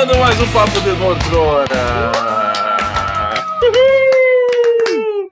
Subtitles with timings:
[0.00, 0.90] Começando mais um Papo de!
[3.66, 5.30] Uhul!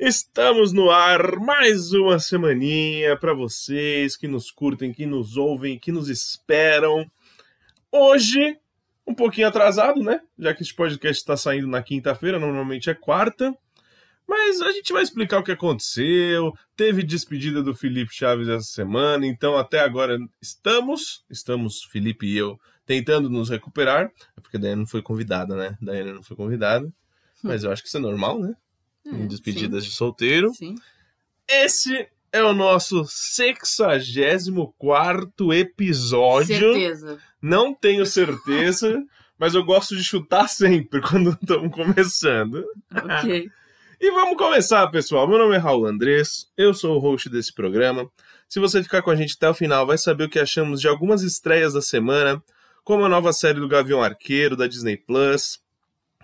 [0.00, 5.92] Estamos no ar mais uma semaninha para vocês que nos curtem, que nos ouvem, que
[5.92, 7.08] nos esperam.
[7.92, 8.56] Hoje,
[9.06, 10.20] um pouquinho atrasado, né?
[10.36, 13.56] Já que este podcast está saindo na quinta-feira, normalmente é quarta.
[14.26, 16.52] Mas a gente vai explicar o que aconteceu.
[16.74, 22.58] Teve despedida do Felipe Chaves essa semana, então até agora estamos, estamos, Felipe e eu,
[22.90, 24.10] tentando nos recuperar.
[24.36, 25.78] É porque a Daiane não foi convidada, né?
[25.80, 26.92] A Daiane não foi convidada.
[27.40, 28.56] Mas eu acho que isso é normal, né?
[29.06, 30.52] Em despedidas de solteiro.
[30.52, 30.74] Sim.
[31.46, 36.74] Esse é o nosso 64 episódio.
[36.74, 37.20] Certeza.
[37.40, 39.00] Não tenho certeza,
[39.38, 42.64] mas eu gosto de chutar sempre quando estamos começando.
[42.92, 43.48] Ok.
[44.00, 45.28] E vamos começar, pessoal.
[45.28, 48.10] Meu nome é Raul Andrés, eu sou o host desse programa.
[48.48, 50.88] Se você ficar com a gente até o final, vai saber o que achamos de
[50.88, 52.42] algumas estreias da semana,
[52.84, 55.60] como a nova série do Gavião Arqueiro da Disney Plus.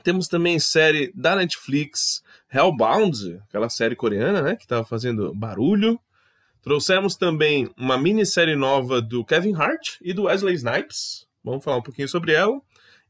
[0.02, 5.98] Temos também série da Netflix, Hellbound, aquela série coreana, né, que estava fazendo barulho.
[6.62, 11.26] Trouxemos também uma minissérie nova do Kevin Hart e do Wesley Snipes.
[11.42, 12.60] Vamos falar um pouquinho sobre ela.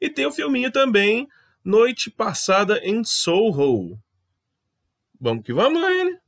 [0.00, 1.26] E tem o filminho também,
[1.64, 3.98] Noite Passada em Soho.
[5.20, 6.18] Vamos que vamos, Laine?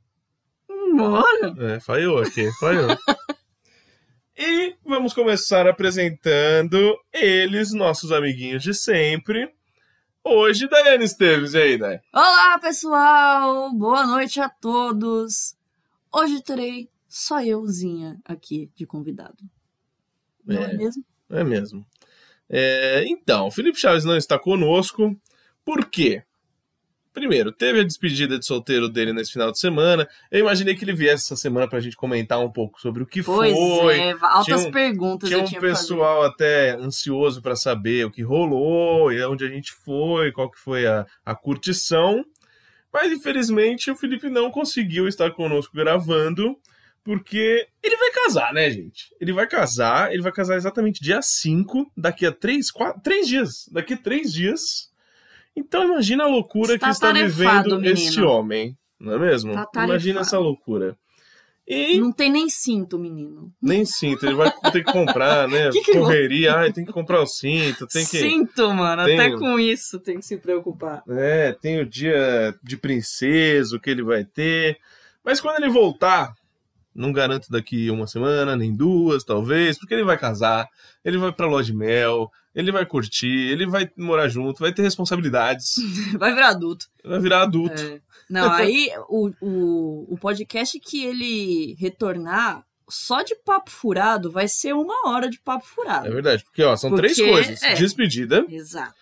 [0.95, 1.55] Bora.
[1.59, 2.97] É, falhou aqui, falhou.
[4.41, 9.53] E vamos começar apresentando eles, nossos amiguinhos de sempre.
[10.23, 11.53] Hoje, Daiane Esteves.
[11.53, 12.01] E aí, Daiane?
[12.13, 13.69] Olá, pessoal!
[13.73, 15.55] Boa noite a todos!
[16.13, 19.37] Hoje terei só euzinha aqui de convidado.
[20.45, 20.77] Não é, É.
[20.77, 21.05] mesmo?
[21.31, 21.85] É mesmo.
[22.49, 25.15] É, então, Felipe Chaves não está conosco.
[25.65, 26.23] Por quê?
[27.19, 30.07] Primeiro, teve a despedida de solteiro dele nesse final de semana.
[30.31, 33.21] Eu imaginei que ele viesse essa semana pra gente comentar um pouco sobre o que
[33.21, 33.99] Pois foi.
[33.99, 35.81] é, altas Tinha um- perguntas Tinha um tinha pra fazer.
[35.81, 40.57] pessoal até ansioso pra saber o que rolou e onde a gente foi, qual que
[40.59, 42.23] foi a, a curtição.
[42.93, 46.55] Mas infelizmente o Felipe não conseguiu estar conosco gravando,
[47.03, 49.13] porque ele vai casar, né, gente?
[49.19, 53.67] Ele vai casar, ele vai casar exatamente dia 5, daqui a 3, 4, 3 dias.
[53.71, 54.88] Daqui a 3 dias.
[55.55, 57.93] Então imagina a loucura Está que está vivendo menino.
[57.93, 59.53] esse homem, não é mesmo?
[59.71, 60.97] Tá imagina essa loucura.
[61.71, 63.53] E Não tem nem cinto, menino.
[63.61, 65.69] nem cinto, ele vai ter que comprar, né?
[65.71, 68.17] Que que Correria, ai, tem que comprar o cinto, tem que.
[68.17, 69.05] Cinto, mano.
[69.05, 71.03] tem- Até com isso tem que se preocupar.
[71.07, 74.79] É, tem o dia de princeso que ele vai ter.
[75.23, 76.33] Mas quando ele voltar,
[76.95, 80.67] não garanto daqui uma semana, nem duas, talvez, porque ele vai casar,
[81.05, 84.81] ele vai pra lua de mel, ele vai curtir, ele vai morar junto, vai ter
[84.81, 85.75] responsabilidades,
[86.19, 86.87] Vai virar adulto.
[87.03, 87.81] vai virar adulto.
[87.81, 88.01] É.
[88.29, 94.73] Não, aí o, o, o podcast que ele retornar, só de papo furado, vai ser
[94.73, 96.11] uma hora de papo É, furado.
[96.11, 97.73] verdade, porque ó, são três Porque, coisas: é.
[97.75, 98.93] despedida, Exato.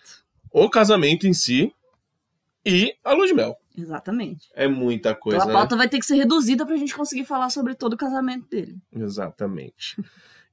[0.52, 1.74] o casamento em si
[2.66, 3.56] e a lua de mel.
[3.78, 4.48] Exatamente.
[4.56, 5.60] É muita coisa, então a né?
[5.60, 8.76] pauta vai ter que ser reduzida pra gente conseguir falar sobre todo o casamento dele.
[8.92, 9.96] Exatamente.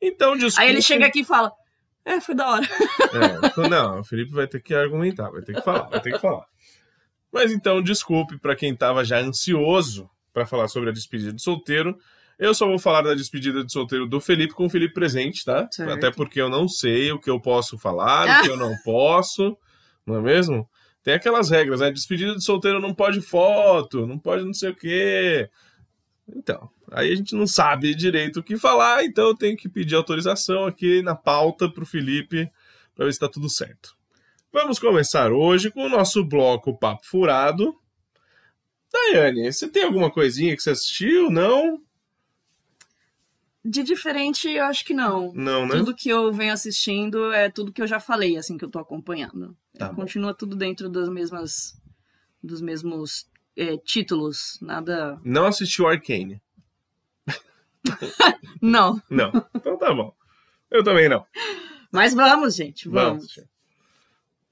[0.01, 0.61] Então, desculpa.
[0.61, 1.51] Aí ele chega aqui e fala:
[2.05, 2.67] É, foi da hora.
[2.67, 6.19] É, não, o Felipe vai ter que argumentar, vai ter que falar, vai ter que
[6.19, 6.45] falar.
[7.33, 11.97] Mas então, desculpe pra quem tava já ansioso pra falar sobre a despedida de solteiro.
[12.39, 15.67] Eu só vou falar da despedida de solteiro do Felipe com o Felipe presente, tá?
[15.71, 15.93] Certo.
[15.93, 19.57] Até porque eu não sei o que eu posso falar, o que eu não posso,
[20.07, 20.69] não é mesmo?
[21.03, 21.91] Tem aquelas regras, né?
[21.91, 25.49] Despedida de solteiro não pode foto, não pode não sei o quê.
[26.29, 29.95] Então, aí a gente não sabe direito o que falar, então eu tenho que pedir
[29.95, 32.51] autorização aqui na pauta pro Felipe
[32.95, 33.97] para ver se tá tudo certo.
[34.53, 37.75] Vamos começar hoje com o nosso bloco Papo Furado.
[38.93, 41.31] Daiane, você tem alguma coisinha que você assistiu?
[41.31, 41.83] Não?
[43.65, 45.33] De diferente, eu acho que não.
[45.33, 45.77] Não, né?
[45.77, 48.79] Tudo que eu venho assistindo é tudo que eu já falei, assim, que eu tô
[48.79, 49.57] acompanhando.
[49.77, 50.03] Tá bom.
[50.03, 51.81] Continua tudo dentro das mesmas.
[52.43, 54.59] dos mesmos é, títulos.
[54.61, 55.19] Nada.
[55.25, 56.41] Não assistiu Arcane.
[58.61, 59.01] Não.
[59.11, 59.31] Não.
[59.55, 60.15] Então tá bom.
[60.71, 61.25] Eu também não.
[61.93, 62.89] Mas vamos, gente.
[62.89, 63.35] Vamos.
[63.37, 63.49] Vamos.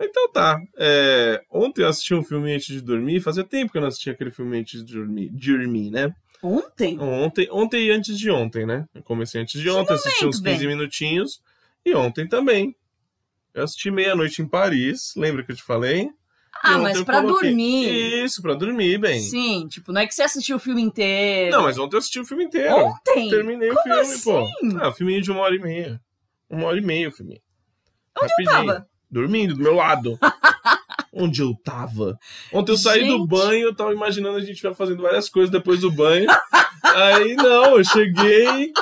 [0.01, 0.61] Então tá.
[0.77, 3.21] É, ontem eu assisti um filme antes de dormir.
[3.21, 6.15] Fazia tempo que eu não assistia aquele filme antes de dormir, dormir né?
[6.43, 6.99] Ontem?
[6.99, 8.87] Ontem, ontem e antes de ontem, né?
[8.95, 10.69] Eu comecei antes de ontem, assisti uns 15 bem.
[10.69, 11.41] minutinhos.
[11.85, 12.77] E ontem também.
[13.55, 16.11] Eu assisti meia-noite em Paris, lembra que eu te falei?
[16.63, 18.25] Ah, mas pra coloquei- dormir.
[18.25, 19.21] Isso, pra dormir, bem.
[19.21, 21.51] Sim, tipo, não é que você assistiu o filme inteiro.
[21.57, 22.75] Não, mas ontem eu assisti o filme inteiro.
[22.75, 23.29] Ontem?
[23.31, 24.23] Terminei o Como filme, assim?
[24.23, 24.79] pô.
[24.81, 26.01] Ah, o filminho de uma hora e meia.
[26.51, 27.41] Uma hora e meia o filme.
[28.21, 28.87] Onde eu tava?
[29.11, 30.19] Dormindo, do meu lado.
[31.15, 32.17] Onde eu tava?
[32.53, 33.29] Ontem eu saí do Gente.
[33.29, 36.27] banho, eu tava imaginando a gente vai fazendo várias coisas depois do banho.
[36.83, 38.73] Aí não, eu cheguei,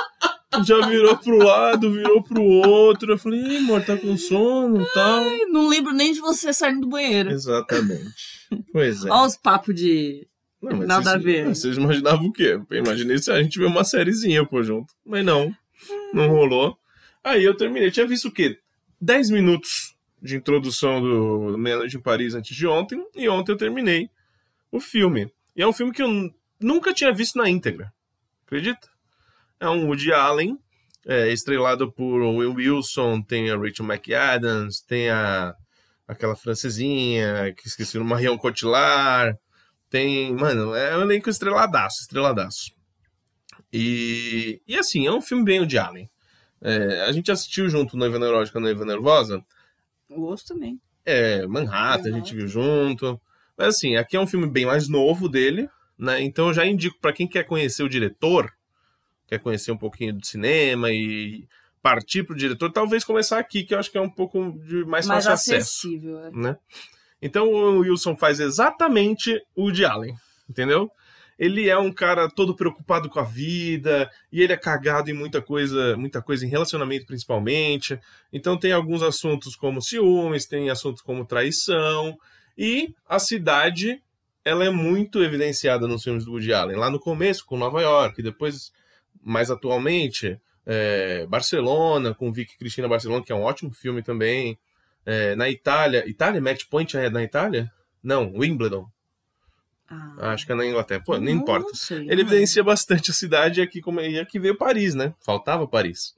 [0.65, 3.13] já virou pro lado, virou pro outro.
[3.13, 5.23] Eu falei, Ih, amor, tá com sono e tal.
[5.49, 7.31] Não lembro nem de você saindo do banheiro.
[7.31, 8.13] Exatamente.
[8.71, 9.09] Pois é.
[9.09, 10.27] Olha os papos de.
[10.61, 11.47] Não, mas Nada vocês- a ver.
[11.47, 12.59] Vocês imaginavam o quê?
[12.69, 14.93] Eu imaginei se a gente vê uma sériezinha pô, junto.
[15.05, 15.51] Mas não,
[16.13, 16.77] não rolou.
[17.23, 17.89] Aí eu terminei.
[17.89, 18.57] Tinha visto o quê?
[18.99, 23.03] 10 minutos de introdução do Meia-Noite em Paris antes de ontem.
[23.15, 24.09] E ontem eu terminei
[24.71, 25.31] o filme.
[25.55, 27.91] E é um filme que eu nunca tinha visto na íntegra.
[28.45, 28.87] Acredita?
[29.61, 30.57] É um Woody Allen,
[31.05, 35.55] é, estrelado por Will Wilson, tem a Rachel McAdams, tem a
[36.07, 39.37] aquela francesinha, que esqueci, o Marion Cotillard,
[39.89, 42.71] tem, mano, é um elenco estreladaço, estreladaço.
[43.71, 46.09] E, e assim, é um filme bem Woody Allen.
[46.59, 49.41] É, a gente assistiu junto Noiva Neurótica, Noiva Nervosa,
[50.09, 50.81] O osso também.
[51.05, 53.19] é, Manhattan, a gente viu junto.
[53.57, 56.21] Mas assim, aqui é um filme bem mais novo dele, né?
[56.21, 58.51] Então eu já indico pra quem quer conhecer o diretor,
[59.31, 61.47] quer conhecer um pouquinho do cinema e
[61.81, 65.07] partir pro diretor, talvez começar aqui, que eu acho que é um pouco de mais,
[65.07, 66.19] Mais fácil acesso acessível.
[66.25, 66.31] é.
[66.31, 66.57] né?
[67.21, 70.13] Então o Wilson faz exatamente o de Allen,
[70.49, 70.91] entendeu?
[71.39, 75.41] Ele é um cara todo preocupado com a vida e ele é cagado em muita
[75.41, 77.97] coisa, muita coisa em relacionamento principalmente.
[78.33, 82.17] Então tem alguns assuntos como ciúmes, tem assuntos como traição
[82.57, 84.01] e a cidade
[84.43, 86.75] ela é muito evidenciada nos filmes do Woody Allen.
[86.75, 88.71] Lá no começo com Nova York, depois
[89.23, 94.57] mais atualmente é, Barcelona com Vicky Cristina Barcelona que é um ótimo filme também.
[95.05, 96.07] É, na Itália.
[96.07, 96.39] Itália?
[96.39, 97.71] Match Point é na Itália?
[98.03, 98.85] Não, Wimbledon.
[99.89, 101.01] Ah, Acho que é na Inglaterra.
[101.05, 101.69] Pô, não não- importa.
[101.73, 105.13] sei, Ele não evidencia bastante a cidade e aqui, como, e aqui veio Paris, né?
[105.19, 106.13] Faltava Paris.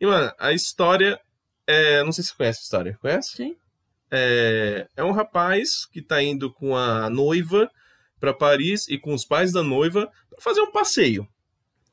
[0.00, 1.20] E, mano, a história.
[1.66, 2.98] É, não sei se você conhece a história.
[3.00, 3.36] Conhece?
[3.36, 3.56] Sim.
[4.10, 7.70] É, é um rapaz que tá indo com a noiva
[8.20, 11.28] para Paris e com os pais da noiva para fazer um passeio.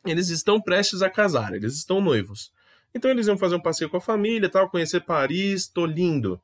[0.05, 2.51] Eles estão prestes a casar, eles estão noivos.
[2.93, 6.41] Então eles iam fazer um passeio com a família, tal, conhecer Paris, tô lindo.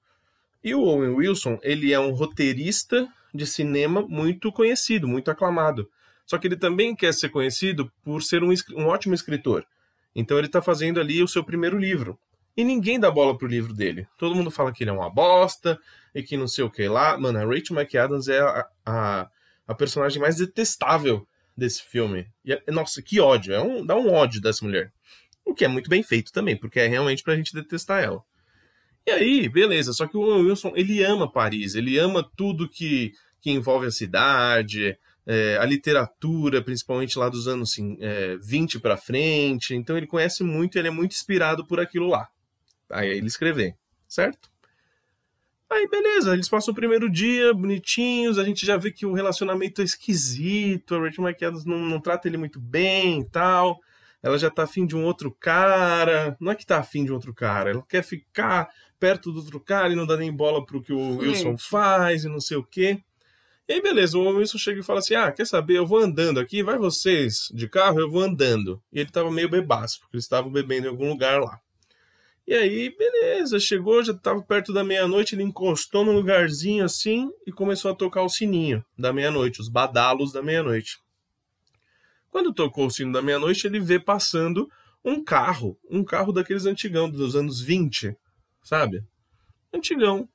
[0.63, 5.89] E o Owen Wilson, ele é um roteirista de cinema muito conhecido, muito aclamado.
[6.25, 9.65] Só que ele também quer ser conhecido por ser um, um ótimo escritor.
[10.15, 12.19] Então ele tá fazendo ali o seu primeiro livro.
[12.55, 14.07] E ninguém dá bola pro livro dele.
[14.17, 15.79] Todo mundo fala que ele é uma bosta
[16.13, 17.17] e que não sei o que lá.
[17.17, 19.29] Mano, a Rachel McAdams é a, a,
[19.67, 21.25] a personagem mais detestável
[21.57, 22.27] desse filme.
[22.45, 23.53] E é- nossa, que ódio.
[23.53, 24.93] É um, dá um ódio dessa mulher.
[25.43, 28.21] O que é muito bem feito também, porque é realmente pra gente detestar ela.
[29.05, 29.93] E aí, beleza.
[29.93, 31.75] Só que o Wilson, ele ama Paris.
[31.75, 37.71] Ele ama tudo que, que envolve a cidade, é, a literatura, principalmente lá dos anos
[37.71, 39.73] assim, é, 20 pra frente.
[39.73, 42.27] Então ele conhece muito, ele é muito inspirado por aquilo lá.
[42.89, 43.75] Aí ele escrever,
[44.07, 44.49] certo?
[45.69, 49.81] Aí beleza, eles passam o primeiro dia bonitinhos, a gente já vê que o relacionamento
[49.81, 53.79] é esquisito, a Rachel McAdams não, não trata ele muito bem e tal.
[54.23, 56.35] Ela já tá afim de um outro cara.
[56.39, 58.69] Não é que tá afim de outro cara, ela quer ficar
[58.99, 61.17] perto do outro cara e não dá nem bola pro que o.
[61.17, 62.99] Wilson faz e não sei o quê.
[63.67, 65.77] E aí, beleza, o Wilson chega e fala assim: Ah, quer saber?
[65.77, 68.81] Eu vou andando aqui, vai vocês de carro, eu vou andando.
[68.91, 71.59] E ele tava meio bebaço, porque eles estavam bebendo em algum lugar lá.
[72.47, 77.51] E aí, beleza, chegou, já tava perto da meia-noite, ele encostou num lugarzinho assim e
[77.51, 80.97] começou a tocar o sininho da meia-noite, os badalos da meia-noite.
[82.29, 84.69] Quando tocou o sino da meia-noite, ele vê passando
[85.03, 88.15] um carro, um carro daqueles antigão, dos anos 20,
[88.63, 89.03] sabe?
[89.73, 90.29] Antigão.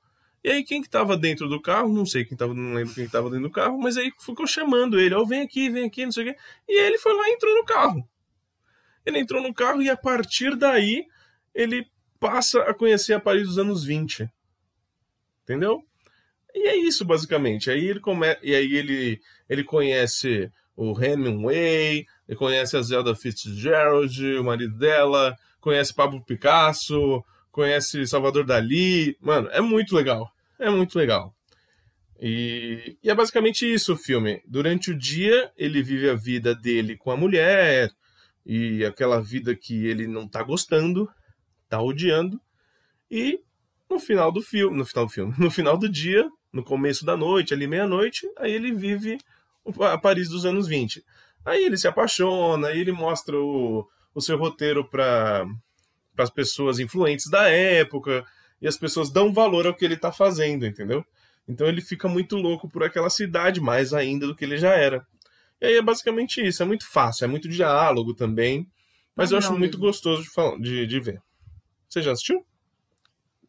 [0.45, 3.07] E aí, quem que tava dentro do carro, não sei quem tava, não lembro quem
[3.07, 6.05] que tava dentro do carro, mas aí ficou chamando ele, ó, vem aqui, vem aqui,
[6.05, 6.39] não sei o quê.
[6.69, 8.07] E ele foi lá e entrou no carro.
[9.07, 11.07] Ele entrou no carro e a partir daí
[11.55, 11.87] ele
[12.23, 14.31] passa a conhecer a Paris dos anos 20.
[15.43, 15.83] Entendeu?
[16.55, 17.69] E é isso, basicamente.
[17.69, 18.29] Aí ele come...
[18.41, 25.37] E aí ele, ele conhece o Hemingway, ele conhece a Zelda Fitzgerald, o marido dela,
[25.61, 29.17] conhece Pablo Picasso, conhece Salvador Dali.
[29.21, 30.31] Mano, é muito legal.
[30.61, 31.35] É muito legal.
[32.21, 34.41] E, e é basicamente isso o filme.
[34.47, 37.91] Durante o dia, ele vive a vida dele com a mulher,
[38.47, 41.09] e aquela vida que ele não tá gostando,
[41.73, 42.41] tá odiando.
[43.11, 43.41] E
[43.89, 47.17] no final do filme, no final do filme, no final do dia, no começo da
[47.17, 49.19] noite, ali meia-noite, aí ele vive
[49.81, 51.03] a Paris dos anos 20.
[51.45, 55.47] Aí ele se apaixona, aí ele mostra o, o seu roteiro para
[56.19, 58.25] as pessoas influentes da época,
[58.61, 61.05] e as pessoas dão valor ao que ele tá fazendo, entendeu?
[61.49, 65.05] Então ele fica muito louco por aquela cidade, mais ainda do que ele já era.
[65.61, 68.67] E aí é basicamente isso, é muito fácil, é muito diálogo também,
[69.17, 71.23] mas eu acho muito gostoso de, de, de ver.
[71.93, 72.43] Você já assistiu?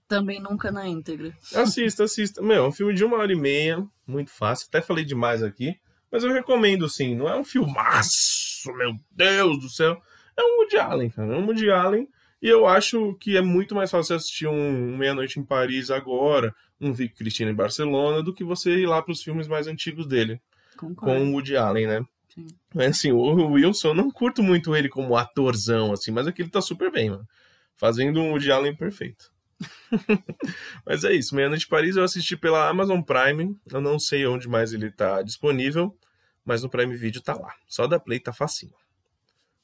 [0.06, 1.34] Também nunca na íntegra.
[1.56, 2.42] Assista, assista.
[2.42, 4.68] Meu, é um filme de uma hora e meia, muito fácil.
[4.68, 5.80] Até falei demais aqui,
[6.12, 7.16] mas eu recomendo sim.
[7.16, 9.98] Não é um filmaço, meu Deus do céu.
[10.36, 11.34] É um Woody Allen, cara.
[11.34, 12.06] É um Woody Allen.
[12.42, 16.92] E eu acho que é muito mais fácil assistir um Meia-Noite em Paris agora, um
[16.92, 20.42] Vic Cristina em Barcelona, do que você ir lá para os filmes mais antigos dele,
[20.76, 21.16] Concordo.
[21.16, 22.06] com o Woody Allen, né?
[22.28, 22.48] Sim.
[22.76, 26.50] Mas assim, o Wilson, eu não curto muito ele como atorzão, assim, mas aqui ele
[26.50, 27.26] tá super bem, mano.
[27.75, 29.34] Fazendo um Woody Allen perfeito.
[30.86, 34.48] mas é isso, Meia-Noite em Paris eu assisti pela Amazon Prime, eu não sei onde
[34.48, 35.98] mais ele tá disponível,
[36.44, 37.53] mas no Prime Video tá lá.
[37.68, 38.75] Só da Play tá facinho.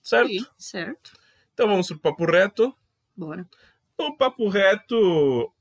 [0.01, 0.32] Certo?
[0.32, 1.12] Ih, certo.
[1.54, 2.74] Então vamos pro papo reto.
[3.16, 3.48] Bora.
[3.98, 5.51] O papo reto.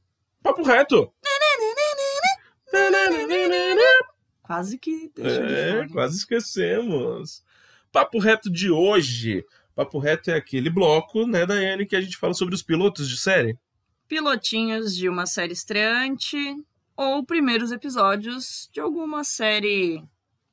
[0.42, 1.12] Papo reto!
[4.42, 7.44] Quase que de É, quase esquecemos.
[7.90, 9.44] Papo reto de hoje.
[9.78, 13.16] Papo reto é aquele bloco, né, Daiane, que a gente fala sobre os pilotos de
[13.16, 13.56] série.
[14.08, 16.36] Pilotinhos de uma série estreante
[16.96, 20.02] ou primeiros episódios de alguma série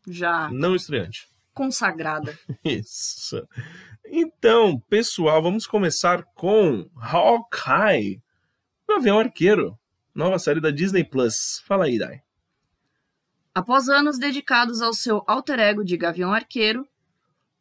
[0.07, 1.27] já Não estreante.
[1.55, 2.37] consagrada.
[2.63, 3.41] Isso.
[4.05, 8.21] Então, pessoal, vamos começar com Hawkeye.
[8.87, 9.75] O Avião Arqueiro.
[10.13, 11.63] Nova série da Disney Plus.
[11.65, 12.21] Fala aí, Dai.
[13.55, 16.87] Após anos dedicados ao seu alter ego de Gavião Arqueiro,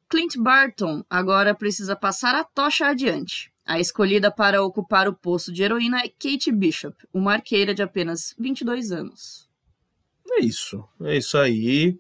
[0.09, 3.51] Clint Barton agora precisa passar a tocha adiante.
[3.67, 8.35] A escolhida para ocupar o posto de heroína é Kate Bishop, uma arqueira de apenas
[8.39, 9.49] 22 anos.
[10.33, 10.87] É isso.
[11.03, 11.99] É isso aí.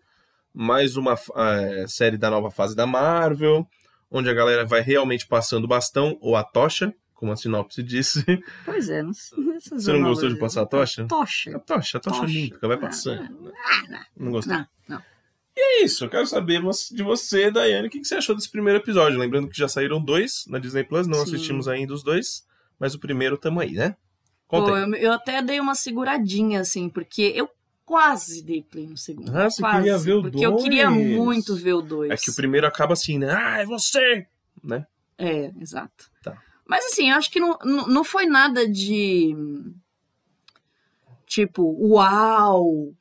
[0.52, 3.66] Mais uma eh, série da nova fase da Marvel,
[4.10, 8.24] onde a galera vai realmente passando o bastão ou a tocha, como a sinopse disse.
[8.64, 11.04] Pois é, não essas Você não gostou de passar a tocha?
[11.04, 11.58] A Tocha.
[11.60, 12.22] tocha, a tocha Tocha.
[12.22, 13.52] olímpica, vai passando.
[13.56, 14.54] Ah, Não gostei.
[14.56, 15.02] não, não.
[15.66, 19.18] É isso, eu quero saber de você, Daiane, o que você achou desse primeiro episódio.
[19.18, 21.34] Lembrando que já saíram dois na Disney Plus, não Sim.
[21.34, 22.44] assistimos ainda os dois,
[22.78, 23.96] mas o primeiro tamo aí, né?
[24.46, 27.48] Conta Pô, eu, eu até dei uma seguradinha, assim, porque eu
[27.84, 29.36] quase dei play no segundo.
[29.36, 31.16] Ah, você quase, queria ver o Porque eu queria dois.
[31.16, 32.10] muito ver o 2.
[32.10, 33.32] É que o primeiro acaba assim, né?
[33.32, 34.26] Ah, é você!
[34.62, 34.86] Né?
[35.18, 36.10] É, exato.
[36.22, 36.36] Tá.
[36.66, 39.34] Mas assim, eu acho que não não foi nada de.
[41.26, 42.94] Tipo, uau!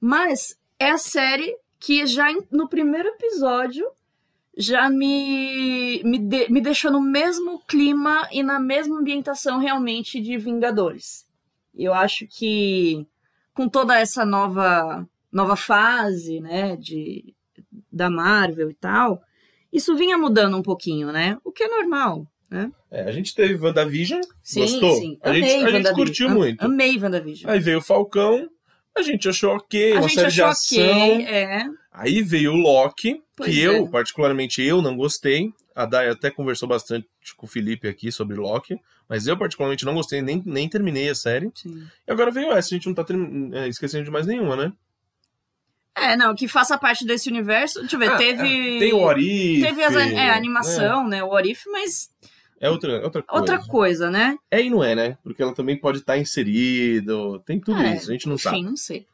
[0.00, 1.56] Mas é a série
[1.86, 3.86] que já no primeiro episódio
[4.58, 10.36] já me, me, de- me deixou no mesmo clima e na mesma ambientação realmente de
[10.36, 11.26] Vingadores.
[11.74, 13.06] Eu acho que
[13.54, 17.34] com toda essa nova, nova fase, né, de,
[17.92, 19.22] da Marvel e tal,
[19.72, 21.38] isso vinha mudando um pouquinho, né?
[21.44, 22.72] O que é normal, né?
[22.90, 24.94] É, a gente teve WandaVision, Sim, gostou?
[24.96, 25.18] sim.
[25.22, 26.64] A gente, a gente curtiu muito.
[26.64, 27.50] Amei WandaVision.
[27.50, 28.48] Aí veio o Falcão,
[28.96, 31.12] a gente achou ok, a uma gente série de achou ação.
[31.14, 31.64] ok, é.
[31.92, 33.66] Aí veio o Loki, Pois que é.
[33.68, 35.52] eu, particularmente, eu não gostei.
[35.74, 39.94] A Dai até conversou bastante com o Felipe aqui sobre Loki, mas eu particularmente não
[39.94, 41.50] gostei, nem, nem terminei a série.
[41.54, 41.86] Sim.
[42.06, 43.04] E agora veio essa, a gente não tá
[43.52, 44.72] é, esquecendo de mais nenhuma, né?
[45.94, 47.80] É, não, que faça parte desse universo.
[47.80, 48.76] Deixa eu ver, Ah, teve.
[48.76, 49.62] é, Tem o Orif.
[49.62, 51.22] Teve as, é, a animação, né?
[51.24, 52.10] O Orif, mas
[52.60, 53.40] É, outra, é outra coisa.
[53.54, 54.36] outra coisa, né?
[54.50, 55.18] É e não é, né?
[55.22, 58.62] Porque ela também pode estar inserido, tem tudo É, isso, a gente não Enfim, sabe.
[58.62, 59.06] não sei.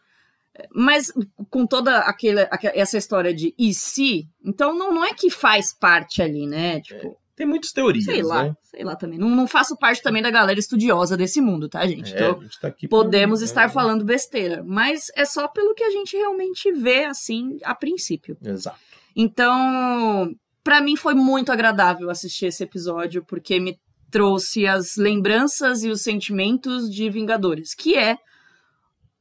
[0.74, 1.10] Mas
[1.50, 5.72] com toda aquele, aque- essa história de e se, então não, não é que faz
[5.72, 6.80] parte ali, né?
[6.82, 8.56] Tipo, Tem muitas teorias, sei lá, né?
[8.62, 9.18] sei lá também.
[9.18, 12.12] Não, não faço parte também da galera estudiosa desse mundo, tá, gente?
[12.12, 15.48] É, Então, a gente tá aqui pra- podemos é, estar falando besteira, mas é só
[15.48, 18.36] pelo que a gente realmente vê, assim, a princípio.
[18.44, 18.78] Exato.
[19.16, 23.78] Então, pra mim foi muito agradável assistir esse episódio, porque me
[24.10, 28.16] trouxe as lembranças e os sentimentos de Vingadores, que é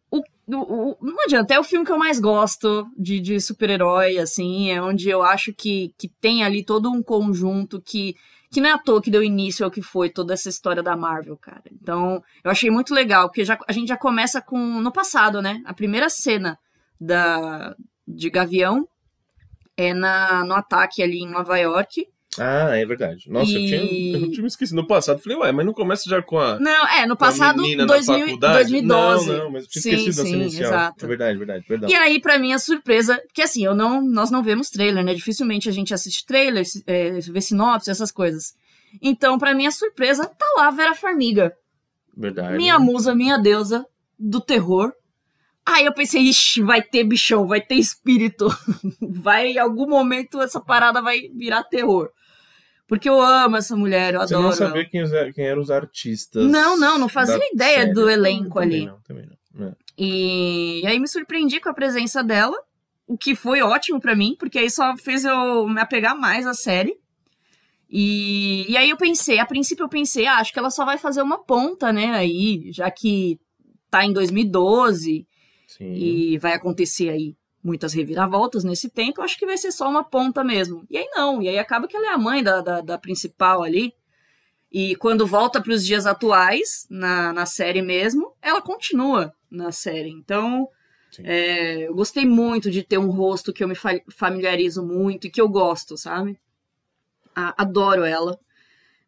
[0.09, 4.17] o, o- o- não adianta, é o filme que eu mais gosto de, de super-herói,
[4.17, 8.15] assim, é onde eu acho que, que tem ali todo um conjunto que,
[8.51, 10.97] que não é à toa que deu início ao que foi toda essa história da
[10.97, 11.63] Marvel, cara.
[11.71, 15.61] Então, eu achei muito legal, porque já, a gente já começa com, no passado, né,
[15.65, 16.59] a primeira cena
[16.99, 17.73] da,
[18.05, 18.85] de Gavião,
[19.81, 22.05] é na, no ataque ali em Nova York.
[22.39, 23.29] Ah, é verdade.
[23.29, 24.77] Nossa, eu, E- tinha, eu tinha me esquecido.
[24.77, 27.61] No passado, eu falei, ué, mas não começa já com a, Não, é, no passado,
[27.61, 28.53] menina na 2000, faculdade?
[28.71, 29.27] 2012.
[29.29, 30.71] Não, não, mas eu tinha Sim, esquecido sim, inicial.
[30.73, 31.05] exato.
[31.05, 31.89] É verdade, verdade, perdão.
[31.89, 35.13] E aí, pra mim, a surpresa, que assim, eu não, nós não vemos trailer, né?
[35.13, 38.53] Dificilmente a gente assiste trailer, é, vê sinopse, essas coisas.
[39.01, 41.53] Então, pra mim, a surpresa tá lá, Vera Farmiga.
[42.15, 42.55] Verdade.
[42.55, 43.85] Minha musa, minha deusa
[44.17, 44.93] do terror.
[45.65, 48.47] Aí eu pensei, ixi, vai ter bichão, vai ter espírito.
[49.01, 52.09] Vai, em algum momento, essa parada vai virar terror.
[52.87, 54.41] Porque eu amo essa mulher, eu Você adoro.
[54.41, 54.55] não ela.
[54.67, 56.45] sabia quem, os- quem eram os artistas.
[56.49, 57.93] Não, não, não fazia ideia série.
[57.93, 58.85] do elenco Também ali.
[58.87, 59.67] Não, também não.
[59.67, 59.75] É.
[59.97, 62.57] E, e aí me surpreendi com a presença dela,
[63.07, 66.53] o que foi ótimo pra mim, porque aí só fez eu me apegar mais à
[66.53, 66.97] série.
[67.89, 70.97] E, e aí eu pensei, a princípio eu pensei, ah, acho que ela só vai
[70.97, 73.39] fazer uma ponta, né, aí, já que
[73.89, 75.27] tá em 2012
[75.77, 75.93] Sim.
[75.93, 80.03] e vai acontecer aí muitas reviravoltas nesse tempo, eu acho que vai ser só uma
[80.03, 80.85] ponta mesmo.
[80.89, 83.63] E aí não, e aí acaba que ela é a mãe da, da, da principal
[83.63, 83.93] ali.
[84.71, 90.09] E quando volta para os dias atuais, na, na série mesmo, ela continua na série.
[90.09, 90.67] Então,
[91.19, 93.75] é, eu gostei muito de ter um rosto que eu me
[94.09, 96.39] familiarizo muito e que eu gosto, sabe?
[97.35, 98.39] adoro ela.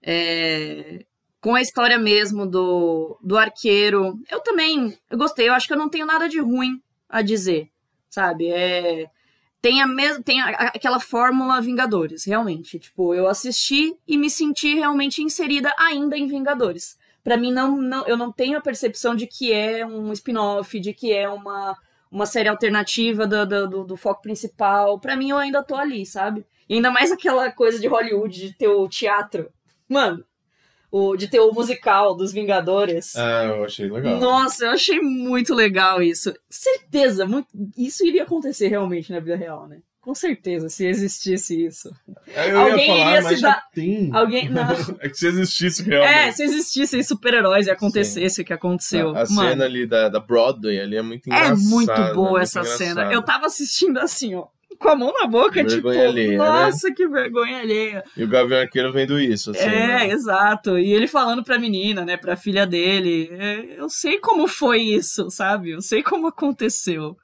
[0.01, 1.05] É,
[1.43, 5.49] com a história mesmo do, do arqueiro, eu também eu gostei.
[5.49, 7.69] Eu acho que eu não tenho nada de ruim a dizer,
[8.09, 8.47] sabe?
[8.49, 9.09] É,
[9.61, 12.79] tem a mesma tem a, aquela fórmula Vingadores, realmente.
[12.79, 16.97] Tipo, eu assisti e me senti realmente inserida ainda em Vingadores.
[17.21, 20.93] Para mim não, não eu não tenho a percepção de que é um spin-off, de
[20.93, 21.77] que é uma
[22.09, 24.97] uma série alternativa do, do, do foco principal.
[24.99, 26.45] Para mim, eu ainda tô ali, sabe?
[26.69, 29.49] E ainda mais aquela coisa de Hollywood, de ter o teatro.
[29.89, 30.23] Mano,
[30.93, 33.15] o, de ter o musical dos Vingadores.
[33.15, 34.19] Ah, eu achei legal.
[34.19, 36.31] Nossa, eu achei muito legal isso.
[36.47, 39.79] Certeza, muito, isso iria acontecer realmente na vida real, né?
[39.99, 41.89] Com certeza, se existisse isso.
[42.27, 43.69] É, eu Alguém ia falar, iria mas se dar...
[43.73, 44.09] tem.
[44.13, 44.49] Alguém...
[44.51, 44.69] Não.
[44.99, 46.13] é que se existisse realmente.
[46.13, 49.15] É, se existissem super-heróis e acontecesse o que aconteceu.
[49.15, 51.59] A, a cena ali da, da Broadway ali é muito engraçada.
[51.59, 53.11] É muito boa é essa cena.
[53.11, 54.45] Eu tava assistindo assim, ó
[54.77, 56.37] com a mão na boca, tipo, vergonha tipo, alheia, né?
[56.37, 56.95] nossa, né?
[56.95, 58.03] que vergonha alheia.
[58.15, 59.63] E o Gavião Arqueiro vendo isso, assim.
[59.63, 60.09] É, né?
[60.09, 60.77] exato.
[60.77, 65.29] E ele falando pra menina, né, pra filha dele, é, eu sei como foi isso,
[65.29, 65.71] sabe?
[65.71, 67.17] Eu sei como aconteceu.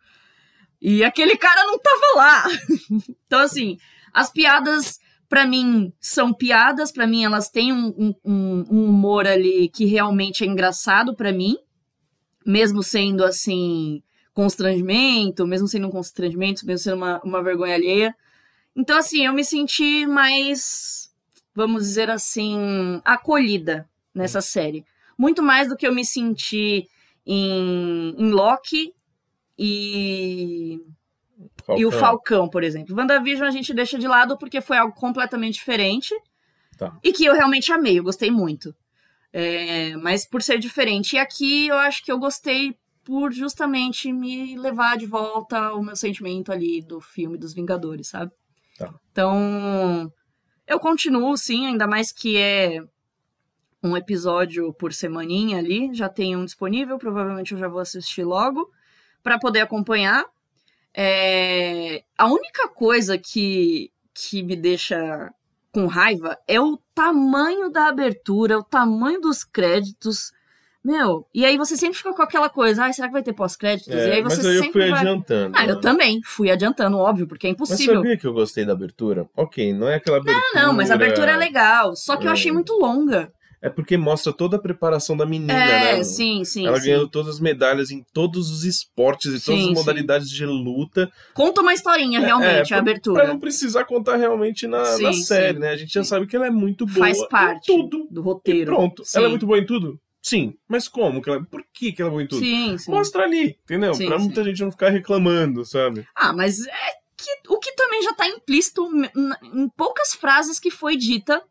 [0.82, 2.46] E aquele cara não tava lá.
[3.26, 3.78] então, assim,
[4.14, 9.70] as piadas, para mim, são piadas, para mim elas têm um, um, um, humor ali
[9.70, 11.58] que realmente é engraçado para mim,
[12.46, 14.02] mesmo sendo, assim,
[14.40, 18.16] constrangimento, mesmo sendo um constrangimento, mesmo sendo uma, uma vergonha alheia.
[18.74, 21.12] Então, assim, eu me senti mais,
[21.54, 24.86] vamos dizer assim, acolhida nessa série.
[25.18, 26.88] Muito mais do que eu me senti
[27.26, 28.94] em, em Loki
[29.58, 30.80] e.
[31.58, 31.78] Falcão.
[31.78, 32.96] E o Falcão, por exemplo.
[32.96, 36.16] WandaVision a gente deixa de lado porque foi algo completamente diferente.
[36.78, 36.98] Tá.
[37.04, 38.74] E que eu realmente amei, eu gostei muito.
[39.34, 41.18] É, mas por ser diferente.
[41.18, 42.78] E aqui eu acho que eu gostei
[43.10, 48.32] por justamente me levar de volta ao meu sentimento ali do filme dos Vingadores, sabe?
[48.78, 48.94] Tá.
[49.12, 50.14] Então,
[50.68, 52.84] eu continuo, sim, ainda mais que é
[53.82, 58.70] um episódio por semaninha ali, já tem um disponível, provavelmente eu já vou assistir logo
[59.24, 60.24] para poder acompanhar.
[60.94, 62.04] É...
[62.16, 65.34] A única coisa que, que me deixa
[65.72, 70.32] com raiva é o tamanho da abertura, o tamanho dos créditos.
[70.84, 73.94] Meu, e aí você sempre fica com aquela coisa, ah, será que vai ter pós-créditos?
[73.94, 75.00] É, e aí você mas aí eu fui vai...
[75.00, 75.58] adiantando.
[75.58, 77.96] Ah, eu também fui adiantando, óbvio, porque é impossível.
[77.96, 79.30] Mas sabia que eu gostei da abertura?
[79.36, 80.46] Ok, não é aquela abertura...
[80.54, 82.30] Não, não, mas a abertura é legal, só que é.
[82.30, 83.30] eu achei muito longa.
[83.62, 86.04] É porque mostra toda a preparação da menina, é, né?
[86.06, 86.66] sim, sim.
[86.66, 86.88] Ela sim.
[86.88, 90.36] ganhando todas as medalhas em todos os esportes e todas as modalidades sim.
[90.36, 91.12] de luta.
[91.34, 93.24] Conta uma historinha, é, realmente, é, a abertura.
[93.24, 95.72] Pra não precisar contar realmente na, sim, na série, né?
[95.72, 98.08] A gente já sabe que ela é muito boa Faz parte em tudo.
[98.10, 98.74] do roteiro.
[98.74, 99.04] Pronto.
[99.14, 100.00] Ela é muito boa em tudo?
[100.22, 100.58] Sim.
[100.68, 101.22] Mas como?
[101.22, 102.40] Por que, que ela em tudo?
[102.40, 102.92] Sim, sim.
[102.92, 103.94] Mostra ali, entendeu?
[103.94, 106.06] Sim, pra muita gente não ficar reclamando, sabe?
[106.14, 108.90] Ah, mas é que, o que também já tá implícito
[109.44, 111.42] em poucas frases que foi dita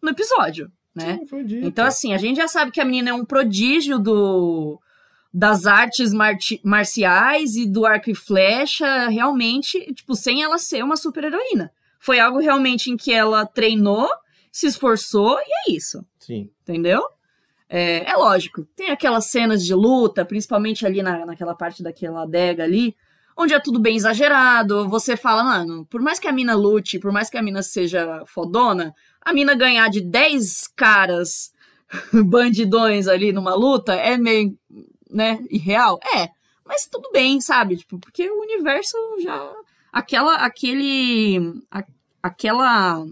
[0.00, 1.20] no episódio né?
[1.28, 4.80] Sim, então, assim, a gente já sabe que a menina é um prodígio do
[5.36, 6.12] das artes
[6.62, 11.72] marciais e do arco e flecha, realmente, tipo, sem ela ser uma super-heroína.
[11.98, 14.08] Foi algo realmente em que ela treinou,
[14.52, 16.06] se esforçou e é isso.
[16.20, 16.48] Sim.
[16.62, 17.02] Entendeu?
[17.68, 22.62] É, é lógico, tem aquelas cenas de luta, principalmente ali na, naquela parte daquela adega
[22.62, 22.94] ali,
[23.36, 24.88] onde é tudo bem exagerado.
[24.88, 28.22] Você fala, mano, por mais que a mina lute, por mais que a mina seja
[28.26, 31.52] fodona, a mina ganhar de 10 caras
[32.12, 34.56] bandidões ali numa luta é meio,
[35.10, 35.98] né, irreal?
[36.14, 36.28] É,
[36.64, 37.76] mas tudo bem, sabe?
[37.76, 39.52] Tipo, porque o universo já
[39.92, 41.84] aquela aquele a,
[42.22, 43.06] aquela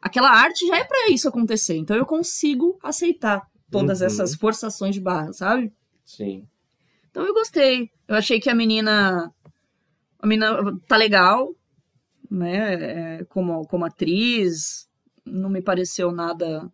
[0.00, 1.76] aquela arte já é para isso acontecer.
[1.76, 4.06] Então eu consigo aceitar todas uhum.
[4.06, 5.72] essas forçações de barra, sabe?
[6.04, 6.46] Sim.
[7.10, 7.90] Então eu gostei.
[8.06, 9.32] Eu achei que a menina
[10.18, 10.56] a menina
[10.86, 11.54] tá legal,
[12.30, 14.88] né, é, como como atriz,
[15.24, 16.70] não me pareceu nada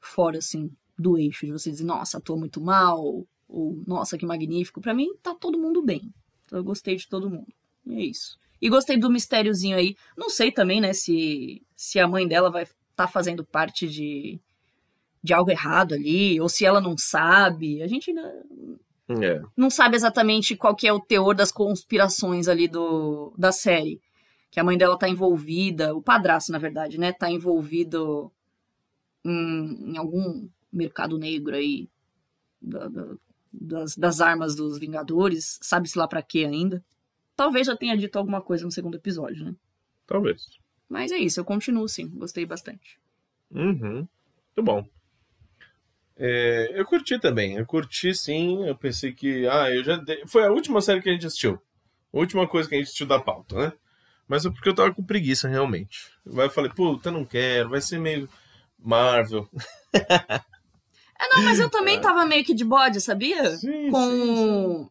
[0.00, 4.80] fora, assim, do eixo, de você dizer, nossa, atua muito mal, ou nossa, que magnífico.
[4.80, 6.12] Para mim, tá todo mundo bem.
[6.44, 7.52] Então, eu gostei de todo mundo.
[7.86, 8.38] E é isso.
[8.60, 9.96] E gostei do mistériozinho aí.
[10.16, 14.40] Não sei também, né, se, se a mãe dela vai estar tá fazendo parte de,
[15.24, 17.82] de algo errado ali, ou se ela não sabe.
[17.82, 18.44] A gente ainda
[19.08, 19.42] é.
[19.56, 24.02] não sabe exatamente qual que é o teor das conspirações ali do, da série
[24.50, 28.30] que a mãe dela tá envolvida, o padrasto, na verdade, né, tá envolvido
[29.24, 31.88] em, em algum mercado negro aí
[32.62, 33.16] da, da,
[33.52, 36.84] das, das armas dos Vingadores, sabe-se lá para quê ainda.
[37.34, 39.56] talvez já tenha dito alguma coisa no segundo episódio, né?
[40.06, 40.46] Talvez.
[40.88, 43.00] Mas é isso, eu continuo sim, gostei bastante.
[43.50, 44.06] Uhum.
[44.56, 44.86] Muito bom.
[46.16, 48.66] É, eu curti também, eu curti sim.
[48.66, 49.46] Eu pensei que.
[49.48, 49.96] Ah, eu já.
[49.96, 51.54] dei- Foi a última série que a gente assistiu.
[52.12, 53.72] A última coisa que a gente assistiu da pauta, né?
[54.28, 56.10] Mas é porque eu tava com preguiça, realmente.
[56.26, 58.28] Aí eu falei, puta, não quero, vai ser meio
[58.78, 59.48] Marvel.
[61.16, 63.56] É, não, mas eu também tava meio que de bode, sabia?
[63.56, 64.88] Sim, com.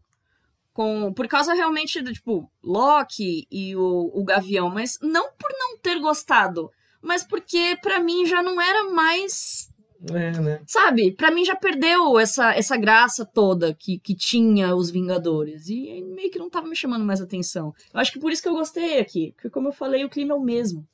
[0.72, 5.78] Com, por causa realmente do, tipo, Loki e o, o Gavião, mas não por não
[5.78, 9.70] ter gostado, mas porque pra mim já não era mais
[10.12, 10.62] É, né?
[10.68, 11.12] Sabe?
[11.12, 15.70] Pra mim já perdeu essa, essa graça toda que, que tinha os Vingadores.
[15.70, 17.74] E meio que não tava me chamando mais atenção.
[17.94, 19.32] Eu acho que por isso que eu gostei aqui.
[19.36, 20.86] Porque, como eu falei, o clima é o mesmo.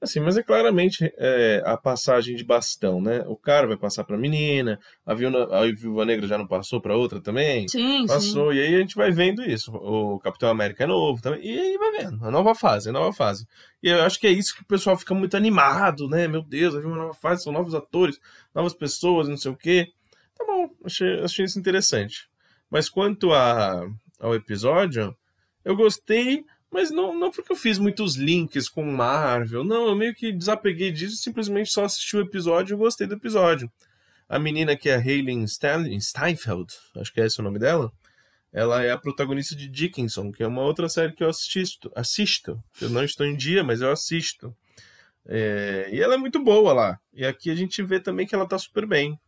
[0.00, 3.24] Assim, mas é claramente é, a passagem de bastão, né?
[3.26, 6.96] O cara vai passar pra menina, a Viúva, a Viúva Negra já não passou pra
[6.96, 7.66] outra também?
[7.68, 8.06] Sim, sim.
[8.06, 9.72] Passou, e aí a gente vai vendo isso.
[9.74, 11.44] O Capitão América é novo também.
[11.44, 12.24] E aí vai vendo.
[12.24, 13.44] A nova fase, a nova fase.
[13.82, 16.28] E eu acho que é isso que o pessoal fica muito animado, né?
[16.28, 18.20] Meu Deus, vai vir uma nova fase, são novos atores,
[18.54, 19.88] novas pessoas, não sei o quê.
[20.36, 22.28] Tá bom, achei, achei isso interessante.
[22.70, 23.84] Mas quanto a,
[24.20, 25.12] ao episódio,
[25.64, 29.64] eu gostei, mas não, não porque eu fiz muitos links com Marvel.
[29.64, 33.70] Não, eu meio que desapeguei disso, simplesmente só assisti o episódio e gostei do episódio.
[34.28, 37.90] A menina que é Hayley Steinfeld, acho que é esse o nome dela,
[38.52, 41.90] ela é a protagonista de Dickinson, que é uma outra série que eu assisto.
[41.94, 42.62] assisto.
[42.80, 44.54] Eu não estou em dia, mas eu assisto.
[45.26, 46.98] É, e ela é muito boa lá.
[47.12, 49.18] E aqui a gente vê também que ela tá super bem.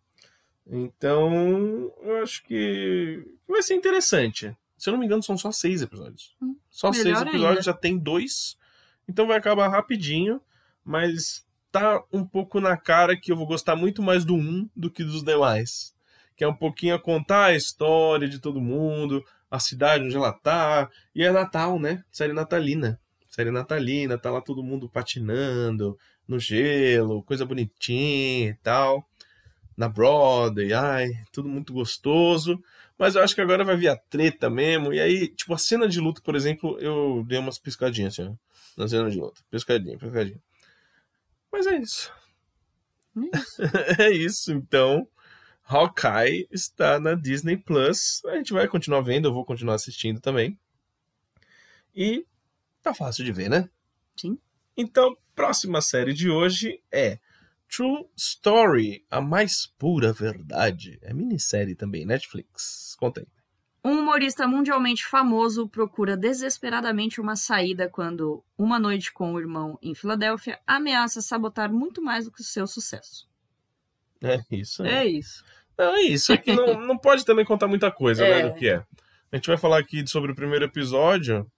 [0.66, 4.57] Então, eu acho que vai ser interessante.
[4.81, 6.35] Se eu não me engano, são só seis episódios.
[6.40, 7.62] Hum, só seis episódios, ainda.
[7.62, 8.57] já tem dois.
[9.07, 10.40] Então vai acabar rapidinho.
[10.83, 14.90] Mas tá um pouco na cara que eu vou gostar muito mais do um do
[14.90, 15.95] que dos demais.
[16.35, 20.33] Que é um pouquinho a contar a história de todo mundo, a cidade onde ela
[20.33, 20.88] tá.
[21.14, 22.03] E é Natal, né?
[22.11, 22.99] Série natalina.
[23.29, 29.07] Série natalina, tá lá todo mundo patinando no gelo, coisa bonitinha e tal.
[29.77, 32.59] Na Broadway, ai, tudo muito gostoso.
[33.01, 34.93] Mas eu acho que agora vai vir a treta mesmo.
[34.93, 38.35] E aí, tipo, a cena de luta, por exemplo, eu dei umas piscadinhas assim, ó.
[38.77, 39.41] Na cena de luta.
[39.51, 40.39] Piscadinha, piscadinha.
[41.51, 42.13] Mas é isso.
[43.99, 45.09] é isso, então.
[45.65, 48.23] Hawkeye está na Disney Plus.
[48.27, 50.59] A gente vai continuar vendo, eu vou continuar assistindo também.
[51.97, 52.27] E
[52.83, 53.71] tá fácil de ver, né?
[54.15, 54.39] Sim.
[54.77, 57.19] Então, próxima série de hoje é
[57.74, 60.98] True Story, a mais pura verdade.
[61.02, 62.96] É minissérie também, Netflix.
[62.98, 63.26] Conta aí.
[63.83, 69.94] Um humorista mundialmente famoso procura desesperadamente uma saída quando, uma noite com o irmão em
[69.94, 73.26] Filadélfia, ameaça sabotar muito mais do que o seu sucesso.
[74.22, 74.90] É isso aí.
[74.90, 75.42] É isso.
[75.78, 76.30] Não, é isso.
[76.33, 78.42] É que não, não pode também contar muita coisa, É.
[78.42, 78.85] né, do que é.
[79.33, 81.50] A gente vai falar aqui sobre o primeiro episódio,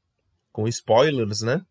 [0.52, 1.64] com spoilers, né?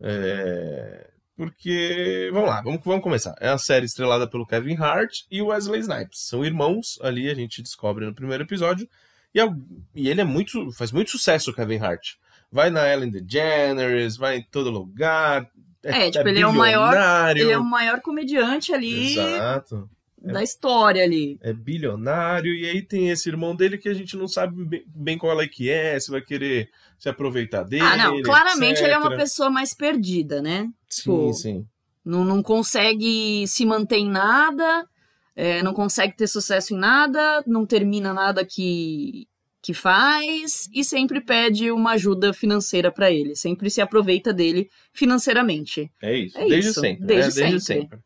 [0.00, 3.34] É, Porque, vamos lá, vamos, vamos começar.
[3.40, 6.26] É a série estrelada pelo Kevin Hart e o Wesley Snipes.
[6.26, 8.88] São irmãos, ali a gente descobre no primeiro episódio.
[9.34, 9.48] E, é-
[9.94, 12.14] e ele é muito, faz muito sucesso, o Kevin Hart.
[12.50, 15.46] Vai na Ellen DeGeneres, vai em todo lugar.
[15.82, 17.36] É, tipo, ele é o maior-.
[17.36, 21.38] Ele é o maior comediante ali Exato da história ali.
[21.42, 25.18] é bilionário, e aí tem esse irmão dele que a gente não sabe bem, bem
[25.18, 27.82] qual é que é, se vai querer se aproveitar dele.
[27.82, 29.18] ah, não, claramente ele é uma etc.
[29.18, 30.68] pessoa mais perdida, né?
[30.88, 31.32] Sim, Pô.
[31.32, 31.66] sim.
[32.04, 34.88] Não, não consegue se manter em nada,
[35.34, 39.28] é, não consegue ter sucesso em nada, não termina nada que,
[39.60, 45.90] que faz e sempre pede uma ajuda financeira pra ele, sempre se aproveita dele financeiramente.
[46.00, 46.38] É isso.
[46.38, 47.04] É desde isso, sempre.
[47.04, 47.48] desde né?
[47.48, 47.98] Desde sempre.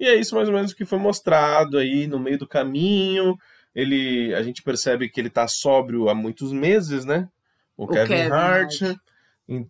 [0.00, 3.36] E é isso mais ou menos que foi mostrado aí no meio do caminho.
[3.74, 7.28] Ele, a gente percebe que ele tá sóbrio há muitos meses, né?
[7.76, 8.82] O, Kevin, Kevin Hart.
[8.82, 8.98] Hart.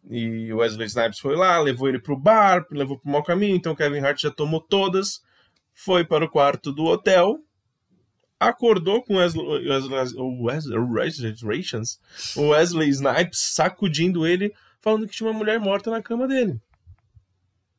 [0.09, 3.57] E, o Wesley Snipes foi lá, levou ele pro bar, levou pro mau caminho.
[3.57, 5.21] Então o Kevin Hart já tomou todas,
[5.73, 7.38] foi para o quarto do hotel,
[8.38, 11.35] acordou com o Wesley, Wesley, o Wesley, o Wesley,
[12.37, 16.61] o Wesley Snipes sacudindo ele, falando que tinha uma mulher morta na cama dele.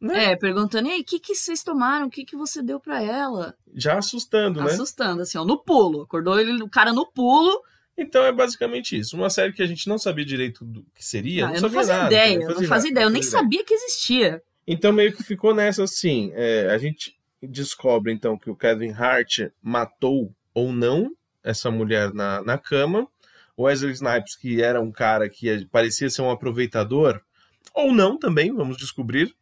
[0.02, 0.32] Né?
[0.32, 2.08] É, perguntando, ei, o que, que vocês tomaram?
[2.08, 3.56] O que, que você deu pra ela?
[3.72, 4.72] Já assustando, né?
[4.72, 6.02] Assustando, assim, ó, no pulo.
[6.02, 7.62] Acordou ele, o cara no pulo.
[7.96, 9.16] Então é basicamente isso.
[9.16, 11.46] Uma série que a gente não sabia direito do que seria.
[11.46, 13.22] Ah, não eu não fazia nada, ideia, não eu não fazia fazia ideia, eu nem
[13.22, 14.44] fazia sabia que existia.
[14.66, 16.32] Então meio que ficou nessa assim.
[16.34, 21.12] é, a gente descobre então que o Kevin Hart matou ou não
[21.44, 23.08] essa mulher na, na cama.
[23.56, 27.22] O Wesley Snipes, que era um cara que parecia ser um aproveitador,
[27.74, 29.36] ou não também, vamos descobrir.